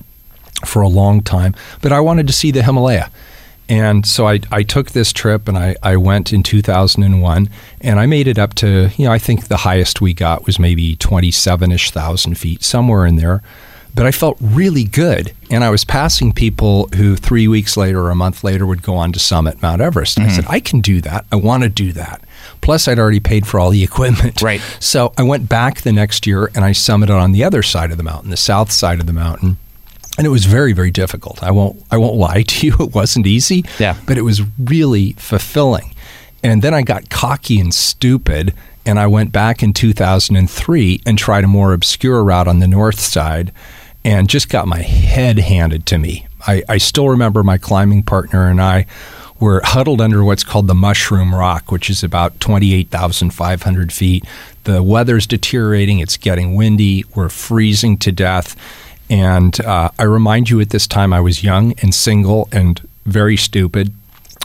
for 0.65 0.81
a 0.81 0.89
long 0.89 1.21
time, 1.21 1.53
but 1.83 1.91
I 1.91 1.99
wanted 1.99 2.25
to 2.25 2.33
see 2.33 2.49
the 2.49 2.63
Himalaya. 2.63 3.11
And 3.69 4.05
so 4.05 4.27
I, 4.27 4.39
I 4.51 4.63
took 4.63 4.91
this 4.91 5.11
trip 5.11 5.47
and 5.47 5.57
I, 5.57 5.75
I 5.83 5.97
went 5.97 6.31
in 6.31 6.41
2001 6.43 7.49
and 7.81 7.99
I 7.99 8.05
made 8.05 8.27
it 8.27 8.39
up 8.39 8.53
to, 8.55 8.89
you 8.95 9.05
know, 9.05 9.11
I 9.11 9.19
think 9.19 9.47
the 9.47 9.57
highest 9.57 9.99
we 9.99 10.13
got 10.13 10.45
was 10.45 10.57
maybe 10.57 10.95
27 10.95 11.71
ish 11.71 11.91
thousand 11.91 12.37
feet, 12.37 12.63
somewhere 12.63 13.05
in 13.05 13.17
there. 13.17 13.41
but 13.95 14.05
I 14.05 14.11
felt 14.11 14.37
really 14.39 14.83
good. 14.83 15.33
And 15.49 15.63
I 15.63 15.71
was 15.71 15.83
passing 15.83 16.31
people 16.31 16.87
who 16.95 17.15
three 17.15 17.47
weeks 17.47 17.75
later 17.75 18.01
or 18.03 18.11
a 18.11 18.15
month 18.15 18.43
later 18.43 18.65
would 18.65 18.83
go 18.83 18.95
on 18.95 19.11
to 19.13 19.19
summit 19.19 19.59
Mount 19.61 19.81
Everest. 19.81 20.17
And 20.17 20.27
I 20.27 20.29
said, 20.29 20.43
mm-hmm. 20.43 20.53
I 20.53 20.59
can 20.59 20.81
do 20.81 21.01
that. 21.01 21.25
I 21.31 21.35
want 21.35 21.63
to 21.63 21.69
do 21.69 21.91
that. 21.93 22.21
Plus, 22.61 22.87
I'd 22.87 22.99
already 22.99 23.19
paid 23.19 23.47
for 23.47 23.59
all 23.59 23.71
the 23.71 23.83
equipment. 23.91 24.41
Right. 24.41 24.61
So 24.79 25.13
I 25.17 25.23
went 25.23 25.49
back 25.49 25.81
the 25.81 25.91
next 25.91 26.27
year 26.27 26.51
and 26.53 26.63
I 26.63 26.71
summited 26.71 27.19
on 27.19 27.31
the 27.31 27.43
other 27.43 27.63
side 27.63 27.89
of 27.91 27.97
the 27.97 28.03
mountain, 28.03 28.29
the 28.29 28.37
south 28.37 28.71
side 28.71 28.99
of 28.99 29.07
the 29.07 29.13
mountain. 29.13 29.57
And 30.17 30.25
it 30.25 30.31
was 30.31 30.45
very, 30.45 30.73
very 30.73 30.91
difficult. 30.91 31.43
I 31.43 31.51
won't 31.51 31.83
I 31.91 31.97
won't 31.97 32.15
lie 32.15 32.41
to 32.41 32.67
you, 32.67 32.75
it 32.79 32.95
wasn't 32.95 33.27
easy. 33.27 33.63
Yeah. 33.79 33.97
But 34.05 34.17
it 34.17 34.23
was 34.23 34.41
really 34.59 35.13
fulfilling. 35.13 35.93
And 36.43 36.61
then 36.61 36.73
I 36.73 36.81
got 36.81 37.09
cocky 37.09 37.59
and 37.59 37.73
stupid 37.73 38.53
and 38.85 38.99
I 38.99 39.07
went 39.07 39.33
back 39.33 39.61
in 39.61 39.73
2003 39.73 41.01
and 41.05 41.17
tried 41.17 41.43
a 41.43 41.47
more 41.47 41.73
obscure 41.73 42.23
route 42.23 42.47
on 42.47 42.59
the 42.59 42.67
north 42.67 42.99
side 42.99 43.51
and 44.05 44.29
just 44.29 44.47
got 44.47 44.67
my 44.67 44.81
head 44.81 45.39
handed 45.39 45.85
to 45.87 45.97
me. 45.97 46.25
I, 46.47 46.63
I 46.69 46.77
still 46.77 47.09
remember 47.09 47.43
my 47.43 47.57
climbing 47.57 48.03
partner 48.03 48.47
and 48.47 48.61
I 48.61 48.85
were 49.39 49.61
huddled 49.63 49.99
under 49.99 50.23
what's 50.23 50.43
called 50.43 50.67
the 50.67 50.73
Mushroom 50.73 51.35
Rock, 51.35 51.71
which 51.71 51.89
is 51.89 52.03
about 52.03 52.39
28,500 52.39 53.91
feet. 53.91 54.23
The 54.63 54.81
weather's 54.81 55.27
deteriorating, 55.27 55.99
it's 55.99 56.17
getting 56.17 56.55
windy, 56.55 57.03
we're 57.13 57.29
freezing 57.29 57.97
to 57.99 58.11
death. 58.11 58.55
And 59.09 59.59
uh, 59.61 59.89
I 59.97 60.03
remind 60.03 60.49
you 60.49 60.59
at 60.59 60.69
this 60.69 60.87
time 60.87 61.13
I 61.13 61.19
was 61.21 61.43
young 61.43 61.73
and 61.81 61.93
single 61.93 62.49
and 62.51 62.79
very 63.05 63.37
stupid. 63.37 63.93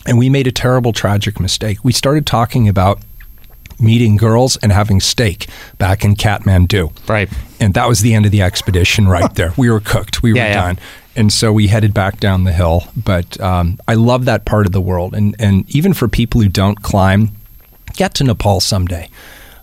And 0.07 0.18
we 0.18 0.29
made 0.29 0.46
a 0.46 0.53
terrible, 0.53 0.92
tragic 0.92 1.40
mistake. 1.40 1.79
We 1.85 1.92
started 1.92 2.27
talking 2.27 2.68
about 2.68 3.01
meeting 3.81 4.16
girls 4.16 4.57
and 4.59 4.70
having 4.70 5.01
steak 5.01 5.48
back 5.79 6.05
in 6.05 6.14
Kathmandu. 6.14 6.92
Right. 7.09 7.29
And 7.59 7.75
that 7.75 7.88
was 7.88 8.01
the 8.01 8.14
end 8.14 8.25
of 8.27 8.33
the 8.33 8.42
expedition 8.42 9.09
right 9.09 9.33
there. 9.35 9.53
We 9.57 9.70
were 9.70 9.81
cooked. 9.81 10.22
We 10.22 10.33
were 10.33 10.38
Yeah, 10.38 10.48
yeah. 10.48 10.55
done. 10.62 10.79
And 11.14 11.33
so 11.33 11.53
we 11.53 11.66
headed 11.66 11.92
back 11.92 12.20
down 12.20 12.44
the 12.44 12.53
hill. 12.53 12.85
But 12.96 13.40
um, 13.40 13.79
I 13.88 13.94
love 13.94 14.25
that 14.27 14.44
part 14.44 14.66
of 14.66 14.72
the 14.72 14.81
world. 14.81 15.14
And, 15.14 15.35
and 15.38 15.68
even 15.75 15.92
for 15.92 16.09
people 16.09 16.40
who 16.40 16.48
don't 16.48 16.83
climb, 16.83 17.31
get 17.94 18.14
to 18.14 18.25
Nepal 18.25 18.61
someday. 18.61 19.09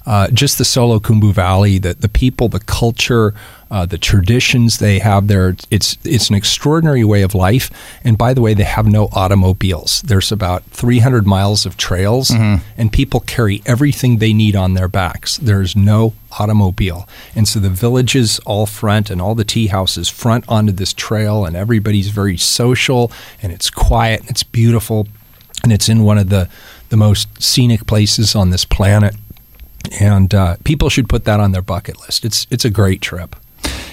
Uh, 0.06 0.28
just 0.30 0.58
the 0.58 0.64
Solu 0.64 1.00
Khumbu 1.00 1.34
Valley, 1.34 1.78
the, 1.78 1.94
the 1.94 2.10
people, 2.10 2.48
the 2.48 2.62
culture, 2.62 3.34
uh, 3.70 3.86
the 3.86 3.98
traditions 3.98 4.80
they 4.80 5.00
have 5.00 5.28
there. 5.28 5.56
It's 5.70 5.98
it's 6.04 6.30
an 6.30 6.36
extraordinary 6.36 7.04
way 7.04 7.22
of 7.22 7.36
life. 7.36 7.70
And 8.04 8.18
by 8.18 8.34
the 8.34 8.42
way, 8.42 8.54
they 8.54 8.64
have 8.64 8.88
no 8.88 9.10
automobiles. 9.12 10.02
There's 10.02 10.32
about 10.32 10.64
300 10.66 11.28
miles 11.28 11.66
of 11.66 11.78
trails, 11.78 12.32
and 12.32 12.92
people 12.92 13.20
carry 13.20 13.62
everything 13.66 14.18
they 14.18 14.34
need 14.34 14.56
on 14.56 14.74
their 14.74 14.88
backs. 14.88 15.38
There's 15.38 15.76
no 15.76 16.14
automobile, 16.40 17.08
and 17.36 17.48
so 17.48 17.60
the 17.60 17.70
villages 17.70 18.40
all 18.46 18.66
front, 18.66 19.10
and 19.10 19.22
all 19.22 19.36
the 19.36 19.44
tea 19.44 19.68
houses 19.68 20.10
front 20.10 20.46
onto 20.48 20.72
this 20.72 20.94
trail, 20.94 21.46
and 21.46 21.56
everybody's 21.56 22.10
very 22.10 22.38
social, 22.38 23.12
and 23.44 23.52
it's 23.52 23.70
quiet, 23.70 24.22
and 24.22 24.30
it's 24.30 24.44
beautiful, 24.44 25.08
and 25.64 25.72
it's 25.72 25.90
in 25.90 26.04
one 26.04 26.18
of 26.18 26.30
the 26.30 26.50
the 26.90 26.98
most 26.98 27.28
scenic 27.42 27.86
places 27.86 28.36
on 28.36 28.50
this 28.50 28.66
planet 28.66 29.16
and 30.00 30.34
uh, 30.34 30.56
people 30.64 30.90
should 30.90 31.10
put 31.10 31.26
that 31.26 31.40
on 31.40 31.52
their 31.52 31.62
bucket 31.62 32.00
list. 32.02 32.26
It's 32.26 32.48
it's 32.50 32.66
a 32.66 32.70
great 32.70 33.02
trip. 33.02 33.36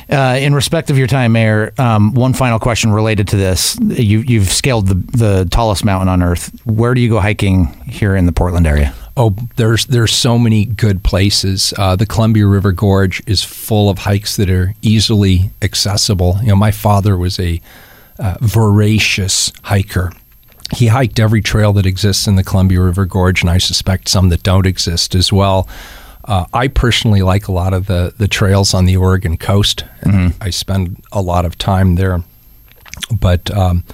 Uh, 0.09 0.39
in 0.41 0.55
respect 0.55 0.89
of 0.89 0.97
your 0.97 1.09
time, 1.09 1.33
Mayor, 1.33 1.73
um, 1.79 2.15
one 2.15 2.33
final 2.33 2.61
question 2.61 2.93
related 2.93 3.27
to 3.29 3.37
this. 3.37 3.77
You, 3.81 4.21
you've 4.21 4.51
scaled 4.51 4.87
the, 4.87 4.95
the 4.95 5.49
tallest 5.51 5.85
mountain 5.85 6.09
on 6.09 6.23
Earth. 6.23 6.53
Where 6.65 6.95
do 6.95 7.01
you 7.01 7.09
go 7.09 7.19
hiking 7.19 7.67
here 7.89 8.15
in 8.15 8.27
the 8.27 8.33
Portland 8.33 8.69
area? 8.69 8.95
Oh, 9.17 9.35
there's 9.57 9.87
there's 9.87 10.15
so 10.15 10.39
many 10.39 10.65
good 10.65 11.03
places. 11.03 11.75
Uh, 11.77 11.97
the 11.97 12.07
Columbia 12.07 12.47
River 12.47 12.71
Gorge 12.71 13.21
is 13.27 13.43
full 13.43 13.91
of 13.91 13.99
hikes 13.99 14.37
that 14.37 14.51
are 14.51 14.75
easily 14.83 15.51
accessible. 15.63 16.39
You 16.41 16.49
know, 16.49 16.57
my 16.57 16.71
father 16.71 17.17
was 17.17 17.41
a 17.41 17.61
uh, 18.19 18.37
voracious 18.41 19.53
hiker. 19.65 20.13
He 20.75 20.89
hiked 20.89 21.21
every 21.21 21.43
trail 21.43 21.73
that 21.75 21.87
exists 21.87 22.27
in 22.27 22.37
the 22.37 22.43
Columbia 22.43 22.81
River 22.81 23.05
Gorge, 23.05 23.43
and 23.43 23.51
I 23.51 23.59
suspect 23.59 24.09
some 24.09 24.31
that 24.31 24.43
don't 24.43 24.67
exist 24.67 25.15
as 25.15 25.33
well. 25.33 25.69
Uh, 26.25 26.47
I 26.53 26.67
personally 26.67 27.23
like 27.23 27.47
a 27.47 27.53
lot 27.53 27.73
of 27.73 27.87
the 27.87 28.13
the 28.19 28.27
trails 28.27 28.75
on 28.75 28.85
the 28.85 28.97
Oregon 28.97 29.37
coast, 29.37 29.85
and 30.01 30.35
I 30.41 30.51
spend 30.51 31.03
a 31.13 31.23
lot 31.23 31.45
of 31.45 31.57
time 31.57 31.95
there. 31.95 32.23
But 33.13 33.49
um, 33.57 33.85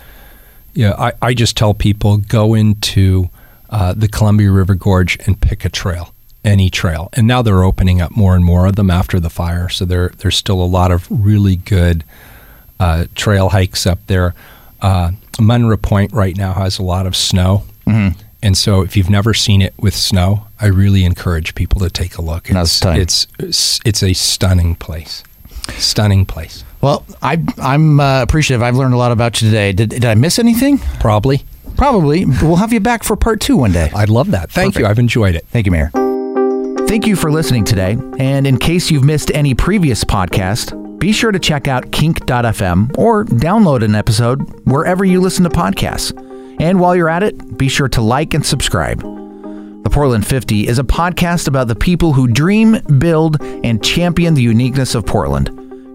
yeah, 0.72 0.94
I, 0.98 1.12
I 1.20 1.35
just 1.35 1.56
tell 1.56 1.74
people 1.74 2.16
go 2.16 2.54
into 2.54 3.28
uh, 3.68 3.92
the 3.94 4.08
Columbia 4.08 4.50
River 4.50 4.74
Gorge 4.74 5.18
and 5.26 5.40
pick 5.40 5.64
a 5.64 5.68
trail, 5.68 6.14
any 6.44 6.70
trail. 6.70 7.11
And 7.12 7.26
now 7.26 7.42
they're 7.42 7.64
opening 7.64 8.00
up 8.00 8.16
more 8.16 8.35
and 8.35 8.44
more 8.44 8.66
of 8.66 8.76
them 8.76 8.90
after 8.90 9.20
the 9.20 9.30
fire. 9.30 9.68
So 9.68 9.85
there 9.85 10.11
there's 10.18 10.37
still 10.37 10.62
a 10.62 10.64
lot 10.64 10.90
of 10.90 11.06
really 11.11 11.56
good 11.56 12.04
uh, 12.80 13.06
trail 13.14 13.50
hikes 13.50 13.87
up 13.87 13.98
there. 14.06 14.35
Uh, 14.83 15.12
Munra 15.38 15.81
Point 15.81 16.12
right 16.12 16.37
now 16.37 16.53
has 16.53 16.79
a 16.79 16.83
lot 16.83 17.07
of 17.07 17.16
snow. 17.16 17.64
And 18.45 18.59
so, 18.59 18.83
if 18.83 18.97
you've 18.97 19.09
never 19.09 19.35
seen 19.35 19.62
it 19.62 19.73
with 19.79 19.95
snow, 19.95 20.49
I 20.61 20.66
really 20.66 21.05
encourage 21.05 21.55
people 21.55 21.79
to 21.81 21.88
take 21.88 22.18
a 22.18 22.23
look. 22.23 22.51
Now's 22.51 22.83
It's, 22.85 23.29
it's 23.38 23.79
it's 23.85 24.03
a 24.03 24.14
stunning 24.14 24.75
place, 24.75 25.23
stunning 25.75 26.27
place. 26.27 26.64
Well, 26.81 27.07
I, 27.23 27.40
I'm 27.59 28.01
uh, 28.01 28.23
appreciative. 28.23 28.61
I've 28.61 28.75
learned 28.75 28.95
a 28.95 28.97
lot 28.97 29.12
about 29.12 29.40
you 29.40 29.49
today. 29.49 29.73
Did, 29.73 29.90
did 29.90 30.05
I 30.05 30.16
miss 30.16 30.40
anything? 30.40 30.79
Probably, 30.99 31.45
Probably. 31.77 32.25
We'll 32.25 32.57
have 32.57 32.73
you 32.73 32.81
back 32.81 33.05
for 33.05 33.14
part 33.14 33.40
two 33.40 33.57
one 33.57 33.71
day. 33.71 33.90
I'd 33.95 34.09
love 34.09 34.33
that. 34.33 34.51
Thank 34.51 34.77
you. 34.77 34.87
I've 34.87 34.99
enjoyed 34.99 35.37
it. 35.37 35.47
Thank 35.47 35.66
you, 35.66 35.73
Mayor. 35.73 35.90
Thank 36.88 37.07
you 37.07 37.14
for 37.16 37.31
listening 37.31 37.64
today. 37.64 37.97
And 38.18 38.47
in 38.47 38.59
case 38.59 38.90
you've 38.90 39.05
missed 39.05 39.31
any 39.33 39.55
previous 39.55 40.05
podcast, 40.05 40.73
be 41.02 41.10
sure 41.10 41.32
to 41.32 41.38
check 41.40 41.66
out 41.66 41.90
kink.fm 41.90 42.96
or 42.96 43.24
download 43.24 43.82
an 43.82 43.96
episode 43.96 44.40
wherever 44.68 45.04
you 45.04 45.20
listen 45.20 45.42
to 45.42 45.50
podcasts. 45.50 46.12
And 46.60 46.78
while 46.78 46.94
you're 46.94 47.08
at 47.08 47.24
it, 47.24 47.58
be 47.58 47.68
sure 47.68 47.88
to 47.88 48.00
like 48.00 48.34
and 48.34 48.46
subscribe. 48.46 49.00
The 49.00 49.90
Portland 49.90 50.24
50 50.24 50.68
is 50.68 50.78
a 50.78 50.84
podcast 50.84 51.48
about 51.48 51.66
the 51.66 51.74
people 51.74 52.12
who 52.12 52.28
dream, 52.28 52.78
build, 53.00 53.42
and 53.42 53.82
champion 53.82 54.34
the 54.34 54.42
uniqueness 54.42 54.94
of 54.94 55.04
Portland, 55.04 55.50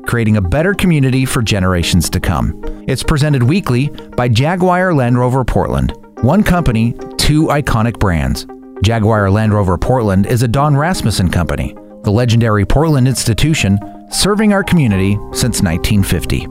creating 0.07 0.35
a 0.35 0.41
better 0.41 0.73
community 0.73 1.23
for 1.23 1.41
generations 1.41 2.09
to 2.09 2.19
come. 2.19 2.61
It's 2.85 3.01
presented 3.01 3.43
weekly 3.43 3.87
by 4.17 4.27
Jaguar 4.27 4.93
Land 4.93 5.17
Rover 5.17 5.45
Portland. 5.45 5.93
One 6.19 6.43
company, 6.43 6.97
two 7.15 7.45
iconic 7.45 7.97
brands. 7.97 8.45
Jaguar 8.83 9.31
Land 9.31 9.53
Rover 9.53 9.77
Portland 9.77 10.25
is 10.25 10.43
a 10.43 10.49
Don 10.49 10.75
Rasmussen 10.75 11.31
company, 11.31 11.73
the 12.03 12.11
legendary 12.11 12.65
Portland 12.65 13.07
institution 13.07 13.79
serving 14.09 14.53
our 14.53 14.63
community 14.63 15.15
since 15.33 15.61
1950. 15.61 16.47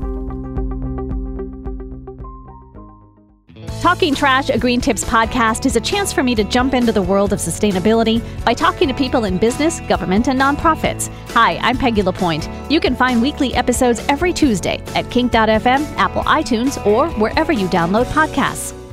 Talking 3.81 4.15
Trash, 4.17 4.49
a 4.49 4.59
Green 4.59 4.81
Tips 4.81 5.05
podcast, 5.05 5.65
is 5.65 5.77
a 5.77 5.81
chance 5.81 6.13
for 6.13 6.23
me 6.23 6.35
to 6.35 6.43
jump 6.45 6.75
into 6.75 6.91
the 6.91 7.03
world 7.03 7.33
of 7.33 7.39
sustainability 7.39 8.21
by 8.45 8.53
talking 8.53 8.89
to 8.89 8.95
people 8.95 9.27
in 9.27 9.39
business, 9.39 9.81
government, 9.81 10.29
and 10.29 10.41
nonprofits. 10.41 11.09
Hi, 11.29 11.57
I'm 11.59 11.79
Peggy 11.79 12.03
LaPointe. 12.03 12.49
You 12.69 12.81
can 12.81 12.97
find 12.97 13.23
weekly 13.23 13.55
episodes 13.55 14.05
every 14.09 14.33
Tuesday 14.33 14.83
at 14.97 15.09
kink.fm, 15.11 15.97
Apple 15.97 16.23
iTunes, 16.25 16.85
or 16.85 17.09
wherever 17.11 17.53
you 17.53 17.69
download 17.69 18.07
podcasts. 18.07 18.86